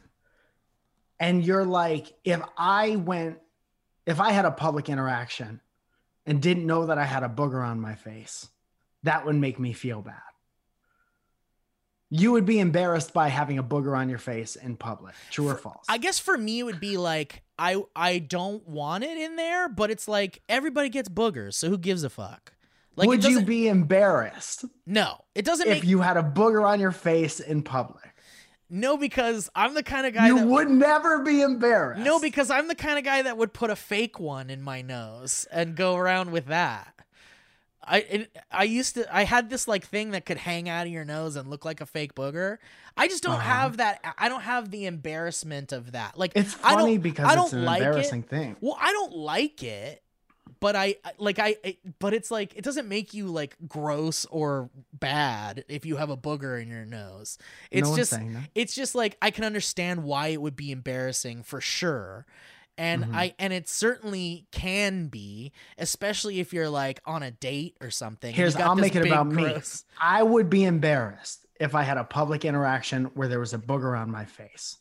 [1.20, 3.38] and you're like, if I went,
[4.06, 5.60] if I had a public interaction
[6.26, 8.48] and didn't know that I had a booger on my face,
[9.03, 10.20] that would make me feel bad.
[12.14, 15.14] You would be embarrassed by having a booger on your face in public.
[15.30, 15.86] True or false?
[15.88, 19.68] I guess for me it would be like I I don't want it in there,
[19.68, 22.53] but it's like everybody gets boogers, so who gives a fuck?
[22.96, 26.78] Like would you be embarrassed No, it doesn't if make you had a booger on
[26.80, 28.03] your face in public?
[28.68, 32.03] no because I'm the kind of guy You that would never be embarrassed.
[32.03, 34.82] no because I'm the kind of guy that would put a fake one in my
[34.82, 36.91] nose and go around with that.
[37.85, 40.93] I it, I used to I had this like thing that could hang out of
[40.93, 42.59] your nose and look like a fake booger.
[42.97, 43.43] I just don't Uh-huh.
[43.43, 44.01] have that.
[44.18, 46.16] I don't have the embarrassment of that.
[46.18, 47.87] Like it's I funny don't- because I it's don't an like it.
[47.87, 48.57] embarrassing thing.
[48.61, 50.03] Well, I don't like it,
[50.61, 54.26] but I I- like I, I but it's like it doesn't make you like gross
[54.26, 57.37] or bad if you have a booger in your nose.
[57.70, 58.14] It's no just
[58.55, 62.26] it's just like I can understand why it would be embarrassing for sure.
[62.78, 63.14] And Mhm.
[63.14, 68.34] I and it certainly can be, especially if you're like on a date or something.
[68.34, 69.54] Here's I'll make it about me.
[70.00, 73.98] I would be embarrassed if I had a public interaction where there was a booger
[73.98, 74.78] on my face.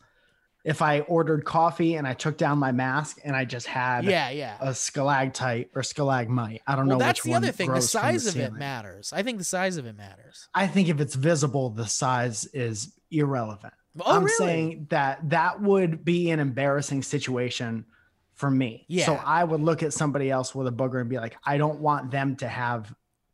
[0.63, 4.29] If I ordered coffee and I took down my mask and I just had Yeah,
[4.29, 4.57] yeah.
[4.61, 6.61] a stalactite or stalagmite.
[6.67, 7.71] I don't well, know that's which the one other thing.
[7.73, 9.11] The size of it matters.
[9.11, 10.47] I think the size of it matters.
[10.53, 13.73] I think if it's visible, the size is irrelevant.
[13.99, 14.37] Oh, I'm really?
[14.37, 17.85] saying that that would be an embarrassing situation
[18.33, 18.85] for me.
[18.87, 19.05] Yeah.
[19.05, 21.79] So I would look at somebody else with a booger and be like, I don't
[21.79, 22.93] want them to have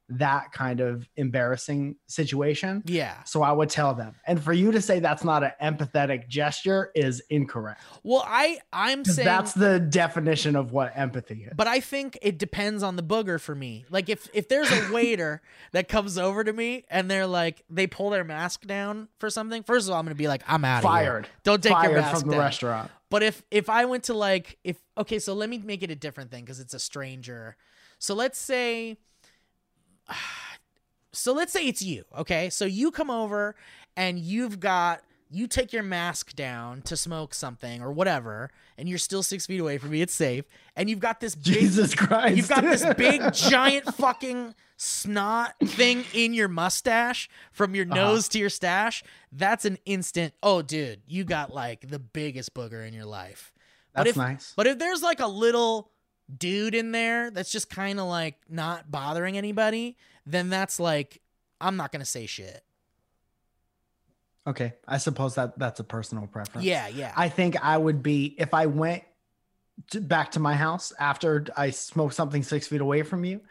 [0.09, 2.83] that kind of embarrassing situation.
[2.85, 3.23] Yeah.
[3.23, 4.15] So I would tell them.
[4.25, 7.81] And for you to say that's not an empathetic gesture is incorrect.
[8.03, 11.53] Well, I I'm saying that's the definition of what empathy is.
[11.55, 13.85] But I think it depends on the booger for me.
[13.89, 15.41] Like if if there's a waiter
[15.73, 19.63] that comes over to me and they're like they pull their mask down for something,
[19.63, 20.91] first of all I'm gonna be like I'm out of here.
[20.91, 21.27] Fired.
[21.43, 22.43] Don't take Fired your mask from the down.
[22.45, 22.91] restaurant.
[23.09, 25.95] But if if I went to like if okay, so let me make it a
[25.95, 27.57] different thing because it's a stranger.
[27.99, 28.97] So let's say
[31.13, 32.49] so let's say it's you, okay?
[32.49, 33.55] So you come over
[33.95, 38.97] and you've got you take your mask down to smoke something or whatever, and you're
[38.97, 40.01] still six feet away from me.
[40.01, 40.45] It's safe,
[40.77, 42.37] and you've got this big Jesus Christ.
[42.37, 47.95] You've got this big giant fucking snot thing in your mustache from your Uh-huh.
[47.95, 49.03] nose to your stash.
[49.33, 50.33] That's an instant.
[50.41, 53.51] Oh, dude, you got like the biggest booger in your life.
[53.93, 54.53] But That's if, nice.
[54.55, 55.91] But if there's like a little
[56.35, 61.21] dude in there that's just kind of like not bothering anybody, then that's like
[61.59, 62.63] I'm not gonna say shit.
[64.45, 64.73] Okay.
[64.87, 66.65] I suppose that that's a personal preference.
[66.65, 67.11] Yeah, yeah.
[67.15, 69.03] I think I would be if I went
[69.91, 73.41] to, back to my house after I smoked something six feet away from you,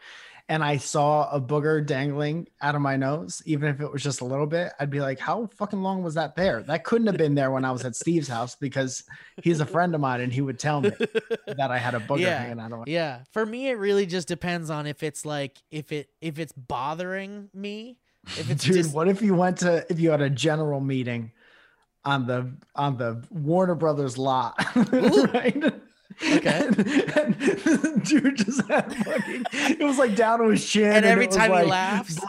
[0.49, 4.21] and I saw a booger dangling out of my nose, even if it was just
[4.21, 6.63] a little bit, I'd be like, "How fucking long was that there?
[6.63, 9.03] That couldn't have been there when I was at Steve's house because
[9.43, 10.91] he's a friend of mine, and he would tell me
[11.47, 12.39] that I had a booger Yeah.
[12.39, 15.57] hanging out of my." Yeah, for me, it really just depends on if it's like
[15.71, 17.97] if it if it's bothering me.
[18.37, 21.31] If it's Dude, just what if you went to if you had a general meeting
[22.05, 24.55] on the on the Warner Brothers lot,
[24.91, 25.73] right?
[26.21, 26.67] Okay.
[27.17, 30.91] And, and dude just had fucking it was like down to his chin.
[30.91, 32.19] and every time like, he laughs,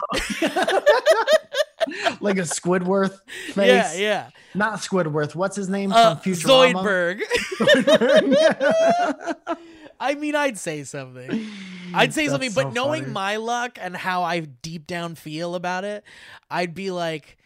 [2.21, 3.11] like a Squidward
[3.53, 3.67] face.
[3.67, 4.29] yeah, yeah.
[4.53, 5.33] Not Squidward.
[5.35, 7.21] What's his name Uh, from Futurama?
[7.59, 9.57] Zoidberg.
[9.99, 11.47] I mean, I'd say something.
[11.93, 13.13] I'd say That's something, but knowing funny.
[13.13, 16.03] my luck and how I deep down feel about it,
[16.49, 17.37] I'd be like,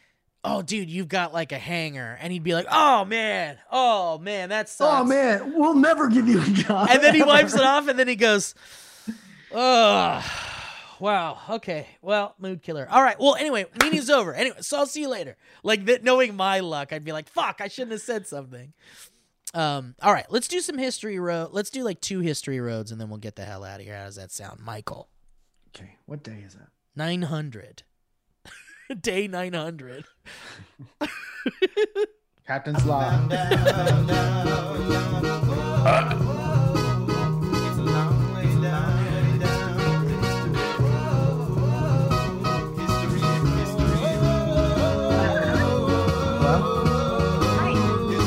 [0.44, 4.50] "Oh, dude, you've got like a hanger," and he'd be like, "Oh man, oh man,
[4.50, 6.90] that sucks." Oh man, we'll never give you a job.
[6.92, 8.56] and then he wipes it off, and then he goes,
[9.52, 10.24] "Oh,
[11.00, 12.88] wow, okay, well, mood killer.
[12.90, 14.34] All right, well, anyway, meeting's over.
[14.34, 17.62] Anyway, so I'll see you later." Like that, knowing my luck, I'd be like, "Fuck,
[17.62, 18.74] I shouldn't have said something."
[19.56, 21.50] Um, all right, let's do some history road.
[21.52, 23.96] Let's do like two history roads, and then we'll get the hell out of here.
[23.96, 25.10] How does that sound, Michael?
[25.70, 26.62] Okay, what day is it?
[26.96, 27.84] Nine hundred.
[28.94, 30.06] Day nine hundred.
[32.46, 33.32] Captain's Log.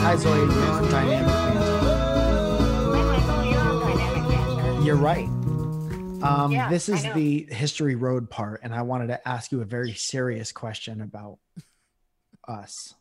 [0.07, 1.37] Hi Zoe, oh, you're on Dynamic
[4.87, 5.29] You're right.
[6.27, 9.65] Um, Yeah, this is the history road part, and I wanted to ask you a
[9.65, 11.39] very serious question about
[12.49, 12.95] us.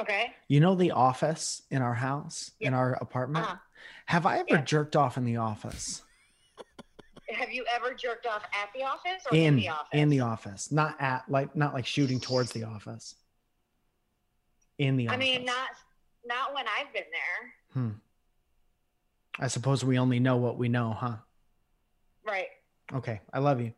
[0.00, 0.32] Okay.
[0.48, 3.46] You know the office in our house, in our apartment?
[3.46, 3.56] Uh-huh.
[4.06, 4.60] Have I ever Yeah.
[4.62, 6.02] jerked off in the office?
[7.30, 9.88] Have you ever jerked off at the office or in, In the office?
[9.92, 13.16] in the office, not at like not like shooting towards the office.
[14.78, 15.12] In the office.
[15.14, 15.36] I office.
[15.38, 15.68] mean, not
[16.24, 17.52] not when I've been there.
[17.82, 17.90] Hmm.
[19.38, 21.16] I suppose we only know what we know, huh?
[22.28, 22.48] Right.
[22.94, 23.72] Okay, I love you.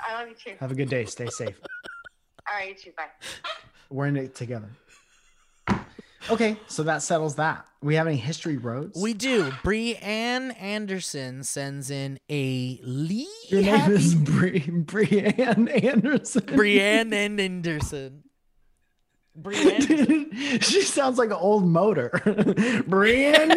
[0.00, 0.56] I love you too.
[0.60, 1.04] Have a good day.
[1.04, 1.58] Stay safe.
[2.50, 2.90] All right, you too.
[2.96, 3.04] Bye.
[3.90, 4.68] We're in it together.
[6.30, 7.66] Okay, so that settles that.
[7.82, 9.00] We have any history roads?
[9.00, 9.52] We do.
[9.64, 13.28] Bree Ann Anderson sends in a Lee.
[13.48, 16.44] Your name happy is Bri- Brianne Anderson.
[16.46, 18.22] Brienne and Anderson.
[19.36, 20.28] Brienne.
[20.60, 22.10] She sounds like an old motor.
[22.24, 23.50] Brianne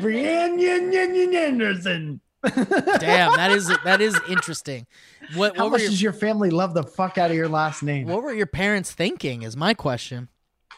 [0.00, 2.20] Brianne Anderson.
[2.42, 4.86] Damn, that is that is interesting.
[5.34, 7.48] What How what were much your does your family love the fuck out of your
[7.48, 8.08] last name?
[8.08, 9.42] what were your parents thinking?
[9.42, 10.28] Is my question.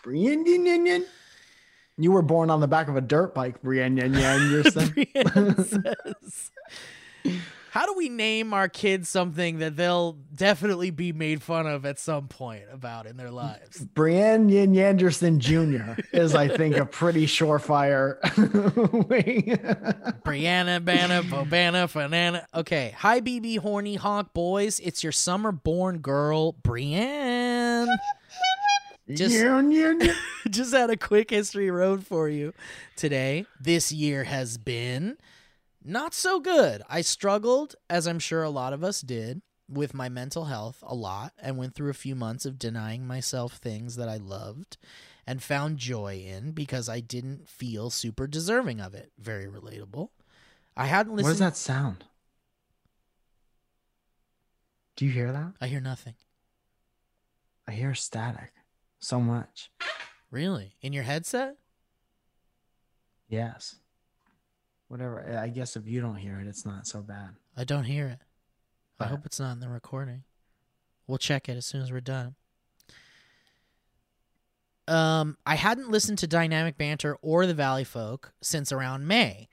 [0.04, 1.04] Brianne
[1.96, 4.88] You were born on the back of a dirt bike, Brianne Anderson.
[4.90, 6.50] Brienne says,
[7.72, 11.98] How do we name our kids something that they'll definitely be made fun of at
[11.98, 13.78] some point about in their lives?
[13.94, 15.94] Brianne Yin Anderson Jr.
[16.12, 18.20] is, I think, a pretty surefire
[19.08, 19.40] way.
[20.22, 22.44] Brianna, Banna, Bobana, Fanana.
[22.54, 22.94] Okay.
[22.98, 24.78] Hi, BB Horny Hawk boys.
[24.80, 27.88] It's your summer born girl, Brienne.
[29.08, 29.34] Just-
[30.50, 32.52] just had a quick history road for you
[32.96, 33.46] today.
[33.58, 35.16] This year has been
[35.84, 36.82] not so good.
[36.88, 40.94] I struggled, as I'm sure a lot of us did, with my mental health a
[40.94, 44.76] lot and went through a few months of denying myself things that I loved
[45.26, 49.12] and found joy in because I didn't feel super deserving of it.
[49.18, 50.10] Very relatable.
[50.76, 51.24] I hadn't listened.
[51.24, 52.04] What does that sound?
[54.96, 55.52] Do you hear that?
[55.60, 56.14] I hear nothing.
[57.66, 58.52] I hear static
[58.98, 59.70] so much.
[60.30, 60.76] Really?
[60.80, 61.56] In your headset?
[63.28, 63.76] Yes.
[64.92, 65.38] Whatever.
[65.40, 67.30] I guess if you don't hear it, it's not so bad.
[67.56, 68.18] I don't hear it.
[69.00, 70.24] I hope it's not in the recording.
[71.06, 72.34] We'll check it as soon as we're done.
[74.86, 79.48] Um, I hadn't listened to Dynamic Banter or the Valleyfolk since around May.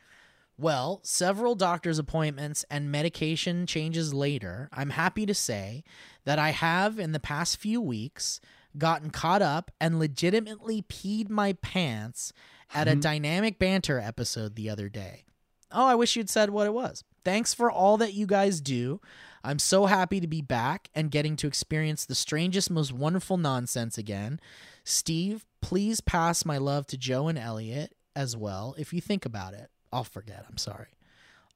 [0.58, 5.86] Well, several doctor's appointments and medication changes later, I'm happy to say
[6.26, 8.42] that I have, in the past few weeks,
[8.78, 12.34] gotten caught up and legitimately peed my pants
[12.74, 15.24] at a Dynamic Banter episode the other day.
[15.72, 17.03] Oh, I wish you'd said what it was.
[17.24, 18.99] Thanks for all that you guys do.
[19.43, 23.97] I'm so happy to be back and getting to experience the strangest, most wonderful nonsense
[23.97, 24.39] again.
[24.84, 28.76] Steve, please pass my love to Joe and Elliot as well.
[28.78, 30.45] If you think about it, I'll forget.
[30.49, 30.88] I'm sorry.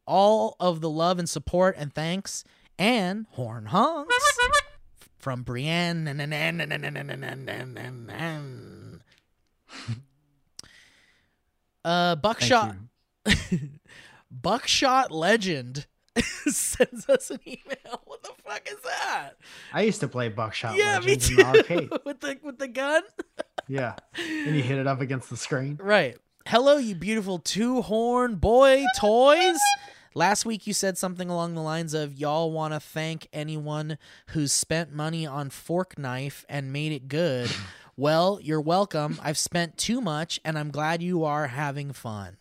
[0.06, 2.44] All of the love and support and thanks
[2.78, 4.16] and horn honks
[5.18, 6.08] from Brienne.
[11.86, 12.76] Uh, Buckshot.
[14.42, 15.86] Buckshot Legend
[16.48, 18.02] sends us an email.
[18.06, 19.32] What the fuck is that?
[19.72, 21.34] I used to play Buckshot yeah, me Legends too.
[21.34, 21.90] in the arcade.
[22.06, 23.04] with the with the gun.
[23.68, 23.96] Yeah.
[24.18, 25.78] And you hit it up against the screen.
[25.82, 26.18] Right.
[26.48, 29.60] Hello, you beautiful two horn boy toys.
[30.16, 33.98] Last week you said something along the lines of y'all want to thank anyone
[34.30, 37.50] who's spent money on fork knife and made it good.
[37.96, 39.20] Well, you're welcome.
[39.22, 42.38] I've spent too much and I'm glad you are having fun.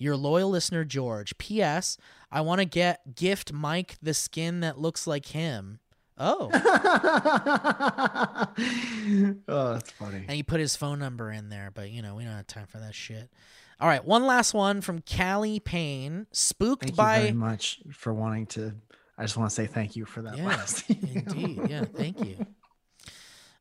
[0.00, 1.36] Your loyal listener George.
[1.36, 1.98] PS,
[2.32, 5.78] I want to get gift Mike the skin that looks like him.
[6.16, 6.50] Oh.
[9.46, 10.16] oh, that's funny.
[10.16, 12.66] And he put his phone number in there, but you know, we don't have time
[12.66, 13.30] for that shit.
[13.78, 16.26] All right, one last one from Callie Payne.
[16.32, 18.72] Spooked Thank you very much for wanting to.
[19.18, 20.88] I just want to say thank you for that Yeah, last.
[20.90, 21.60] Indeed.
[21.68, 22.46] Yeah, thank you.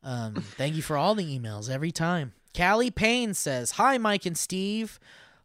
[0.03, 2.31] Um, thank you for all the emails every time.
[2.55, 4.99] Callie Payne says, Hi, Mike and Steve.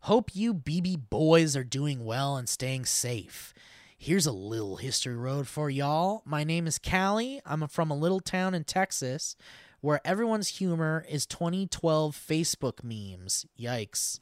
[0.05, 3.55] Hope you BB boys are doing well and staying safe.
[3.97, 6.21] Here's a little history road for y'all.
[6.27, 7.41] My name is Callie.
[7.47, 9.35] I'm from a little town in Texas
[9.81, 13.47] where everyone's humor is 2012 Facebook memes.
[13.59, 14.21] Yikes.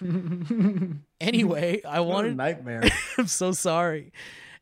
[1.20, 2.84] Anyway, I wanted nightmare.
[3.18, 4.12] I'm so sorry.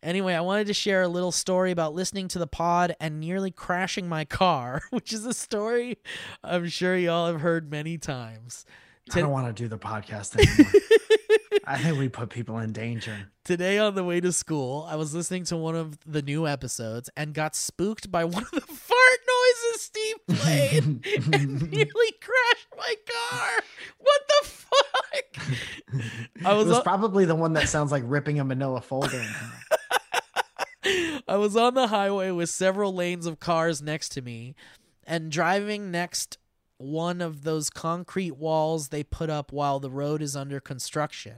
[0.03, 3.51] Anyway, I wanted to share a little story about listening to the pod and nearly
[3.51, 5.99] crashing my car, which is a story
[6.43, 8.65] I'm sure y'all have heard many times.
[9.13, 10.73] I don't want to do the podcast anymore.
[11.65, 13.15] I think we put people in danger.
[13.45, 17.11] Today on the way to school, I was listening to one of the new episodes
[17.17, 20.85] and got spooked by one of the fart noises Steve played
[21.35, 22.95] and nearly crashed my
[23.31, 23.49] car.
[23.99, 25.47] What the fuck?
[26.45, 29.25] I It was was on- probably the one that sounds like ripping a manila folder.
[31.29, 34.55] I was on the highway with several lanes of cars next to me
[35.07, 36.39] and driving next
[36.83, 41.37] one of those concrete walls they put up while the road is under construction.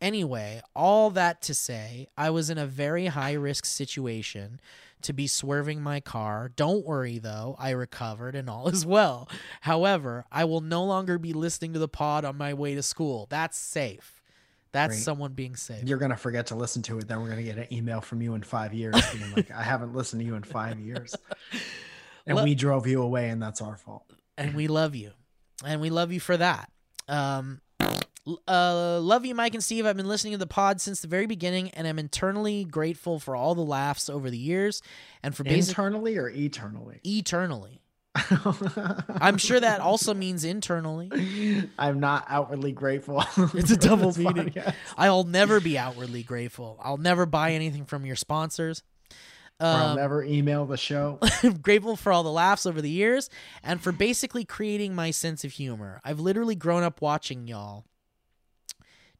[0.00, 4.60] Anyway, all that to say, I was in a very high risk situation
[5.02, 6.50] to be swerving my car.
[6.54, 9.28] Don't worry though, I recovered and all is well.
[9.62, 13.26] However, I will no longer be listening to the pod on my way to school.
[13.30, 14.12] That's safe.
[14.72, 15.02] That's Great.
[15.04, 15.84] someone being safe.
[15.84, 17.08] You're gonna forget to listen to it.
[17.08, 18.94] Then we're gonna get an email from you in five years
[19.34, 21.14] like, "I haven't listened to you in five years,"
[22.26, 24.04] and Let- we drove you away, and that's our fault.
[24.38, 25.12] And we love you
[25.64, 26.70] and we love you for that
[27.08, 27.60] um
[28.48, 31.26] uh love you mike and steve i've been listening to the pod since the very
[31.26, 34.82] beginning and i'm internally grateful for all the laughs over the years
[35.22, 37.00] and for basic Internally or eternally?
[37.04, 37.80] eternally
[39.20, 41.10] i'm sure that also means internally
[41.78, 43.22] I'm not outwardly grateful.
[43.54, 44.50] It's a double meaning.
[44.50, 44.74] podcast.
[44.96, 48.82] i'll never be outwardly grateful i'll never buy anything from your sponsors
[49.58, 51.18] Or I'll um, never email the show.
[51.42, 53.30] I'm grateful for all the laughs over the years
[53.62, 56.00] and for basically creating my sense of humor.
[56.04, 57.84] I've literally grown up watching y'all.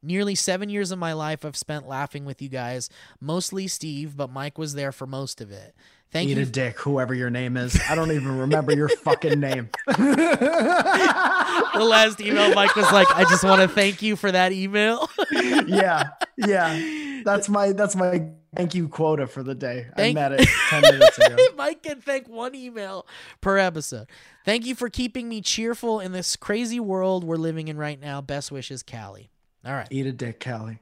[0.03, 2.87] Nearly seven years of my life I've spent laughing with you guys,
[3.19, 5.75] mostly Steve, but Mike was there for most of it.
[6.11, 6.43] Thank Eat you.
[6.43, 7.77] a dick, whoever your name is.
[7.89, 9.69] I don't even remember your fucking name.
[9.87, 15.09] the last email, Mike was like, I just want to thank you for that email.
[15.31, 17.21] yeah, yeah.
[17.25, 19.87] That's my that's my thank you quota for the day.
[19.97, 21.35] Thank- I met it ten minutes ago.
[21.57, 23.05] Mike can thank one email
[23.41, 24.07] per episode.
[24.45, 28.21] Thank you for keeping me cheerful in this crazy world we're living in right now.
[28.21, 29.29] Best wishes, Callie.
[29.65, 29.87] All right.
[29.91, 30.79] Eat a dick, Callie.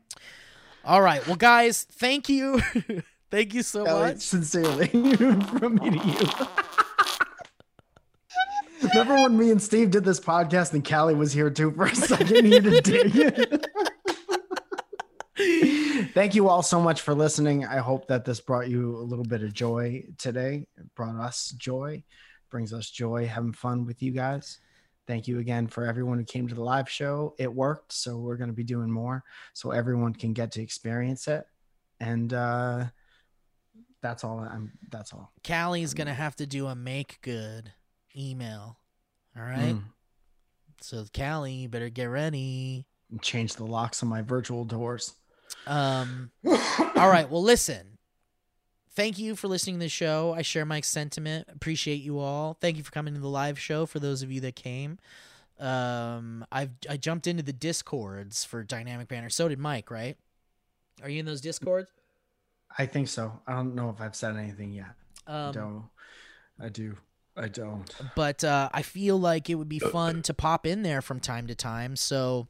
[0.84, 1.26] All right.
[1.26, 2.62] Well, guys, thank you.
[3.36, 4.20] Thank you so much.
[4.20, 6.18] sincerely, from me to you.
[8.90, 11.96] Remember when me and Steve did this podcast and Callie was here too for a
[11.96, 12.48] second?
[12.48, 13.66] You to dig.
[16.14, 17.66] Thank you all so much for listening.
[17.66, 20.66] I hope that this brought you a little bit of joy today.
[20.78, 22.04] It brought us joy,
[22.50, 24.60] brings us joy having fun with you guys.
[25.08, 27.36] Thank you again for everyone who came to the live show.
[27.38, 31.28] It worked, so we're going to be doing more so everyone can get to experience
[31.28, 31.46] it.
[32.00, 32.86] And uh
[34.06, 35.32] that's all I'm that's all.
[35.44, 37.72] Callie's gonna have to do a make good
[38.16, 38.78] email.
[39.36, 39.74] All right.
[39.76, 39.84] Mm.
[40.82, 42.86] So Callie, you better get ready.
[43.10, 45.16] And Change the locks on my virtual doors.
[45.66, 47.98] Um all right, well listen.
[48.92, 50.34] Thank you for listening to the show.
[50.38, 51.48] I share Mike's sentiment.
[51.52, 52.58] Appreciate you all.
[52.62, 55.00] Thank you for coming to the live show for those of you that came.
[55.60, 59.30] Um I've I jumped into the discords for Dynamic Banter.
[59.32, 60.16] So did Mike, right?
[61.02, 61.90] Are you in those discords?
[62.78, 63.40] I think so.
[63.48, 64.88] I don't know if I've said anything yet.
[65.28, 65.84] I Um don't.
[66.60, 66.96] I do.
[67.38, 67.84] I don't.
[68.16, 71.48] but uh, I feel like it would be fun to pop in there from time
[71.48, 71.98] to time.
[71.98, 72.48] So,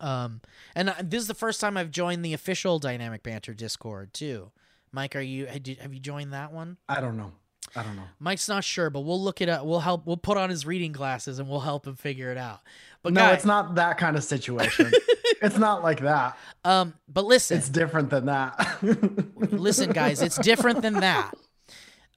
[0.00, 0.40] um,
[0.74, 4.50] and I- this is the first time I've joined the official Dynamic Banter Discord too.
[4.92, 6.76] Mike, are you you- have you joined that one?
[6.88, 7.32] I don't know.
[7.76, 8.08] I don't know.
[8.18, 9.64] Mike's not sure, but we'll look it up.
[9.64, 10.04] We'll help.
[10.04, 12.60] We'll put on his reading glasses and we'll help him figure it out.
[13.04, 14.90] But no, guys, it's not that kind of situation.
[15.40, 16.36] it's not like that.
[16.64, 18.78] Um, but listen, It's different than that.
[19.52, 21.34] listen, guys, it's different than that.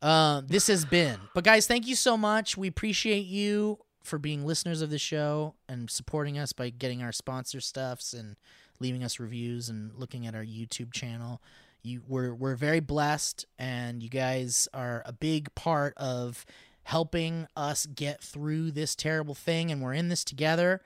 [0.01, 1.17] Um, this has been.
[1.33, 2.57] But guys, thank you so much.
[2.57, 7.13] We appreciate you for being listeners of the show and supporting us by getting our
[7.13, 8.35] sponsor stuffs and
[8.81, 11.41] leaving us reviews and looking at our YouTube channel.
[11.83, 16.45] You we're we're very blessed and you guys are a big part of
[16.83, 20.81] helping us get through this terrible thing and we're in this together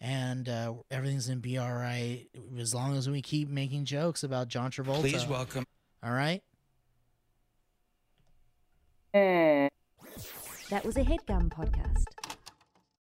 [0.00, 2.26] and uh, everything's gonna be all right
[2.58, 5.00] as long as we keep making jokes about John Travolta.
[5.00, 5.66] Please welcome.
[6.02, 6.42] All right.
[9.12, 12.04] That was a headgum podcast.